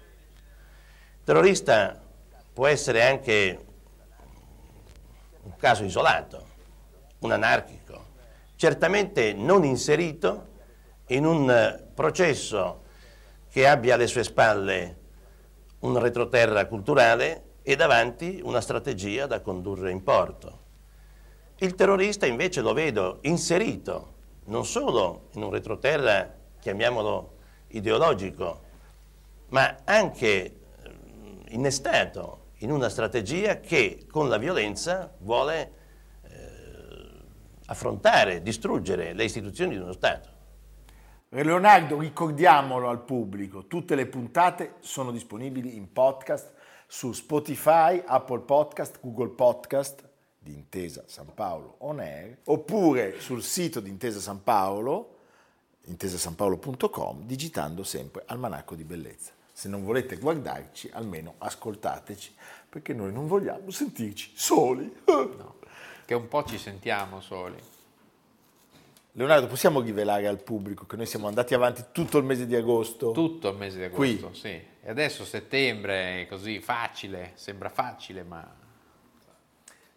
Terrorista 1.24 1.98
può 2.54 2.68
essere 2.68 3.04
anche 3.04 3.64
un 5.42 5.56
caso 5.56 5.82
isolato, 5.82 6.46
un 7.18 7.32
anarchico, 7.32 8.04
certamente 8.54 9.32
non 9.32 9.64
inserito 9.64 10.52
in 11.08 11.26
un 11.26 11.50
eh, 11.50 11.84
processo 11.92 12.82
che 13.50 13.66
abbia 13.66 13.94
alle 13.94 14.06
sue 14.06 14.22
spalle 14.22 15.02
un 15.80 15.98
retroterra 15.98 16.66
culturale 16.66 17.42
e 17.62 17.74
davanti 17.74 18.40
una 18.42 18.60
strategia 18.60 19.26
da 19.26 19.40
condurre 19.40 19.90
in 19.90 20.02
porto. 20.02 20.62
Il 21.56 21.74
terrorista 21.74 22.24
invece 22.24 22.60
lo 22.60 22.72
vedo 22.72 23.18
inserito 23.22 24.12
non 24.46 24.64
solo 24.64 25.28
in 25.32 25.42
un 25.42 25.50
retroterra, 25.50 26.32
chiamiamolo 26.60 27.32
ideologico, 27.68 28.60
ma 29.48 29.78
anche 29.84 30.28
eh, 30.28 30.54
innestato 31.48 32.43
in 32.64 32.72
una 32.72 32.88
strategia 32.88 33.60
che 33.60 34.06
con 34.10 34.30
la 34.30 34.38
violenza 34.38 35.14
vuole 35.18 35.72
eh, 36.22 36.30
affrontare, 37.66 38.42
distruggere 38.42 39.12
le 39.12 39.24
istituzioni 39.24 39.76
di 39.76 39.82
uno 39.82 39.92
Stato. 39.92 40.32
Leonardo, 41.28 41.98
ricordiamolo 41.98 42.88
al 42.88 43.04
pubblico, 43.04 43.66
tutte 43.66 43.94
le 43.94 44.06
puntate 44.06 44.76
sono 44.80 45.10
disponibili 45.10 45.76
in 45.76 45.92
podcast 45.92 46.52
su 46.86 47.12
Spotify, 47.12 48.02
Apple 48.04 48.40
Podcast, 48.40 48.98
Google 49.00 49.30
Podcast, 49.30 50.08
di 50.38 50.54
Intesa 50.54 51.04
San 51.06 51.34
Paolo 51.34 51.76
On 51.80 52.00
Air, 52.00 52.38
oppure 52.44 53.20
sul 53.20 53.42
sito 53.42 53.80
di 53.80 53.90
Intesa 53.90 54.20
San 54.20 54.42
Paolo, 54.42 55.18
intesasanpaolo.com, 55.84 57.26
digitando 57.26 57.82
sempre 57.82 58.22
Almanacco 58.26 58.74
di 58.74 58.84
Bellezza. 58.84 59.33
Se 59.56 59.68
non 59.68 59.84
volete 59.84 60.16
guardarci, 60.16 60.90
almeno 60.92 61.36
ascoltateci, 61.38 62.34
perché 62.68 62.92
noi 62.92 63.12
non 63.12 63.28
vogliamo 63.28 63.70
sentirci 63.70 64.32
soli. 64.34 64.92
Che 66.04 66.12
un 66.12 66.28
po' 66.28 66.44
ci 66.44 66.58
sentiamo 66.58 67.22
soli. 67.22 67.56
Leonardo, 69.12 69.46
possiamo 69.46 69.80
rivelare 69.80 70.26
al 70.26 70.42
pubblico 70.42 70.84
che 70.84 70.96
noi 70.96 71.06
siamo 71.06 71.28
andati 71.28 71.54
avanti 71.54 71.84
tutto 71.92 72.18
il 72.18 72.24
mese 72.24 72.46
di 72.46 72.54
agosto? 72.56 73.12
Tutto 73.12 73.48
il 73.48 73.56
mese 73.56 73.88
di 73.88 73.94
Qui. 73.94 74.18
agosto, 74.18 74.34
sì. 74.34 74.48
E 74.48 74.90
adesso 74.90 75.24
settembre 75.24 76.22
è 76.22 76.26
così 76.26 76.60
facile, 76.60 77.30
sembra 77.36 77.70
facile, 77.70 78.22
ma 78.22 78.44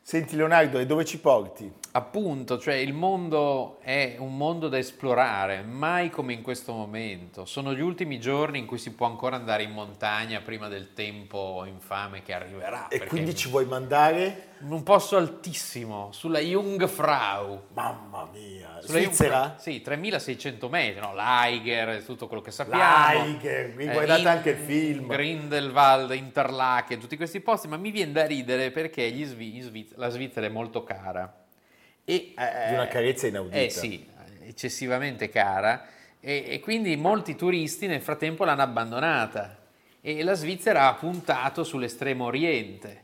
Senti 0.10 0.38
Leonardo, 0.38 0.80
e 0.80 0.86
dove 0.86 1.04
ci 1.04 1.20
porti? 1.20 1.70
Appunto, 1.92 2.58
cioè 2.58 2.76
il 2.76 2.94
mondo 2.94 3.78
è 3.82 4.16
un 4.20 4.38
mondo 4.38 4.70
da 4.70 4.78
esplorare, 4.78 5.64
mai 5.64 6.10
come 6.10 6.32
in 6.32 6.42
questo 6.42 6.72
momento. 6.72 7.44
Sono 7.44 7.74
gli 7.74 7.82
ultimi 7.82 8.18
giorni 8.18 8.58
in 8.58 8.66
cui 8.66 8.78
si 8.78 8.94
può 8.94 9.06
ancora 9.06 9.36
andare 9.36 9.64
in 9.64 9.72
montagna 9.72 10.40
prima 10.40 10.70
del 10.70 10.94
tempo 10.94 11.66
infame 11.68 12.24
che 12.24 12.32
arriverà. 12.32 12.88
E 12.88 13.06
quindi 13.06 13.36
ci 13.36 13.50
vuoi 13.50 13.66
mandare? 13.66 14.47
In 14.62 14.72
un 14.72 14.84
posto 14.84 15.18
altissimo, 15.18 16.12
sulla 16.12 16.40
Jungfrau. 16.40 17.68
Mamma 17.74 18.28
mia, 18.34 18.80
Sulla 18.82 19.00
Svizzera? 19.00 19.38
Jungfrau- 19.40 19.60
Sì, 19.60 19.82
3600 19.82 20.70
metri, 20.70 21.00
no? 21.00 21.14
L'Aiger, 21.14 22.04
tutto 22.04 22.28
quello 22.28 22.42
che 22.42 22.52
sappiamo. 22.52 22.80
L'Aiger, 22.82 23.74
vi 23.74 23.86
guardate 23.86 24.22
in- 24.22 24.28
anche 24.28 24.50
il 24.52 24.58
film. 24.58 25.08
Grindelwald, 25.08 26.12
Interlaken, 26.12 27.00
tutti 27.00 27.18
questi 27.18 27.40
posti, 27.40 27.68
ma 27.68 27.78
mi 27.78 27.92
viene 27.92 28.12
da 28.12 28.26
ridere 28.26 28.72
perché 28.72 29.10
gli 29.12 29.26
Svi- 29.26 29.60
Sviz- 29.62 29.96
la 29.96 30.10
Svizzera 30.10 30.46
è 30.46 30.50
molto 30.50 30.84
cara. 30.84 31.46
E, 32.04 32.34
Di 32.36 32.74
una 32.74 32.88
carezza 32.88 33.28
inaudita. 33.28 33.56
Eh 33.58 33.70
sì, 33.70 34.08
eccessivamente 34.46 35.30
cara 35.30 35.86
e, 36.22 36.46
e 36.48 36.60
quindi 36.62 36.96
molti 36.96 37.36
turisti 37.36 37.86
nel 37.86 38.02
frattempo 38.02 38.46
l'hanno 38.46 38.62
abbandonata 38.62 39.58
e 40.02 40.24
la 40.24 40.34
Svizzera 40.34 40.88
ha 40.88 40.94
puntato 40.94 41.64
sull'estremo 41.66 42.24
oriente. 42.26 43.04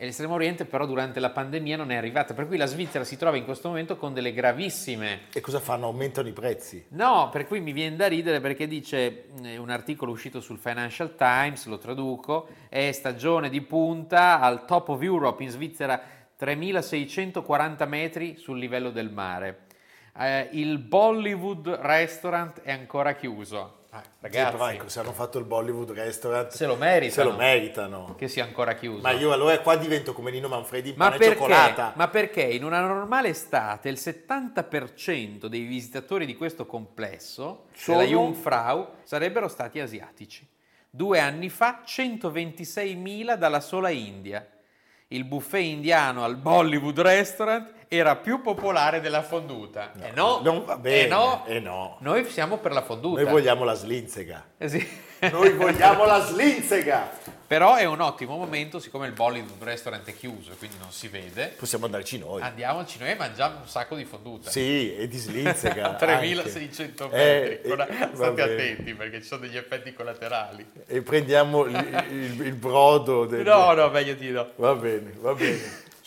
E 0.00 0.04
l'estremo 0.04 0.34
oriente 0.34 0.64
però 0.64 0.86
durante 0.86 1.18
la 1.18 1.30
pandemia 1.30 1.76
non 1.76 1.90
è 1.90 1.96
arrivata, 1.96 2.32
per 2.32 2.46
cui 2.46 2.56
la 2.56 2.66
Svizzera 2.66 3.02
si 3.02 3.16
trova 3.16 3.36
in 3.36 3.44
questo 3.44 3.66
momento 3.66 3.96
con 3.96 4.14
delle 4.14 4.32
gravissime 4.32 5.22
E 5.32 5.40
cosa 5.40 5.58
fanno? 5.58 5.86
Aumentano 5.86 6.28
i 6.28 6.32
prezzi? 6.32 6.84
No, 6.90 7.30
per 7.32 7.48
cui 7.48 7.58
mi 7.58 7.72
viene 7.72 7.96
da 7.96 8.06
ridere 8.06 8.38
perché 8.38 8.68
dice 8.68 9.24
eh, 9.42 9.56
un 9.56 9.70
articolo 9.70 10.12
uscito 10.12 10.40
sul 10.40 10.58
Financial 10.58 11.16
Times, 11.16 11.66
lo 11.66 11.78
traduco, 11.78 12.46
è 12.68 12.92
stagione 12.92 13.48
di 13.48 13.60
punta 13.60 14.38
al 14.38 14.66
top 14.66 14.90
of 14.90 15.02
Europe 15.02 15.42
in 15.42 15.50
Svizzera 15.50 16.00
3640 16.36 17.84
metri 17.86 18.36
sul 18.36 18.60
livello 18.60 18.90
del 18.90 19.10
mare. 19.10 19.66
Eh, 20.16 20.48
il 20.52 20.78
Bollywood 20.78 21.66
Restaurant 21.66 22.60
è 22.60 22.70
ancora 22.70 23.14
chiuso. 23.14 23.77
Ah, 23.90 24.02
ragazzi, 24.20 24.74
ecco, 24.74 24.88
se 24.90 25.00
hanno 25.00 25.12
fatto 25.12 25.38
il 25.38 25.46
Bollywood 25.46 25.92
Restaurant 25.92 26.50
se 26.52 26.66
lo 26.66 26.76
meritano. 26.76 27.10
se 27.10 27.22
lo 27.22 27.36
meritano. 27.42 28.14
Che 28.18 28.28
sia 28.28 28.44
ancora 28.44 28.74
chiuso. 28.74 29.00
Ma 29.00 29.12
io 29.12 29.32
allora 29.32 29.58
qua 29.60 29.76
divento 29.76 30.12
come 30.12 30.30
Nino 30.30 30.46
Manfredi 30.48 30.90
in 30.90 30.94
Ma 30.98 31.10
perché? 31.10 31.24
cioccolata. 31.28 31.92
Ma 31.96 32.08
perché 32.08 32.42
in 32.42 32.64
una 32.64 32.80
normale 32.80 33.28
estate 33.30 33.88
il 33.88 33.96
70% 33.98 35.46
dei 35.46 35.62
visitatori 35.62 36.26
di 36.26 36.36
questo 36.36 36.66
complesso, 36.66 37.66
Sono? 37.72 37.98
della 37.98 38.10
Jungfrau, 38.10 38.88
sarebbero 39.04 39.48
stati 39.48 39.80
asiatici. 39.80 40.46
Due 40.90 41.18
anni 41.18 41.48
fa 41.48 41.82
126.000 41.86 43.36
dalla 43.36 43.60
sola 43.60 43.88
India. 43.88 44.46
Il 45.08 45.24
buffet 45.24 45.62
indiano 45.64 46.24
al 46.24 46.36
Bollywood 46.36 47.00
Restaurant 47.00 47.72
era 47.88 48.16
più 48.16 48.42
popolare 48.42 49.00
della 49.00 49.22
fonduta. 49.22 49.92
e 50.00 50.10
no, 50.14 50.40
non 50.42 50.64
va 50.64 50.76
bene, 50.76 51.04
e 51.04 51.08
no, 51.08 51.44
e 51.46 51.58
no. 51.58 51.96
Noi 52.00 52.28
siamo 52.28 52.58
per 52.58 52.72
la 52.72 52.82
fonduta. 52.82 53.22
Noi 53.22 53.30
vogliamo 53.30 53.64
la 53.64 53.74
slinzega. 53.74 54.44
Eh 54.58 54.68
sì. 54.68 55.06
Noi 55.20 55.52
vogliamo 55.54 56.04
la 56.04 56.20
slinzega. 56.20 57.36
Però 57.48 57.76
è 57.76 57.84
un 57.86 58.00
ottimo 58.00 58.36
momento, 58.36 58.78
siccome 58.78 59.06
il 59.06 59.14
Bollywood 59.14 59.62
Restaurant 59.62 60.06
è 60.06 60.14
chiuso, 60.14 60.52
quindi 60.58 60.76
non 60.78 60.92
si 60.92 61.08
vede. 61.08 61.54
Possiamo 61.58 61.86
andarci 61.86 62.18
noi. 62.18 62.42
Andiamoci 62.42 62.98
noi 62.98 63.10
e 63.12 63.14
mangiamo 63.14 63.60
un 63.62 63.66
sacco 63.66 63.96
di 63.96 64.04
fonduta. 64.04 64.50
Sì, 64.50 64.94
e 64.94 65.08
di 65.08 65.16
slinzega. 65.16 65.94
3600 65.98 67.04
anche. 67.04 67.16
metri. 67.64 67.70
Eh, 67.72 68.02
eh, 68.02 68.08
state 68.14 68.42
attenti 68.42 68.92
perché 68.94 69.22
ci 69.22 69.26
sono 69.26 69.40
degli 69.40 69.56
effetti 69.56 69.94
collaterali. 69.94 70.64
E 70.86 71.00
prendiamo 71.00 71.64
il, 71.64 72.04
il- 72.10 72.40
il 72.46 72.54
brodo. 72.54 73.24
del- 73.24 73.44
No, 73.44 73.72
no, 73.72 73.88
meglio 73.88 74.12
di 74.14 74.28
no. 74.30 74.50
Va 74.56 74.74
bene, 74.74 75.14
va 75.16 75.32
bene. 75.32 75.86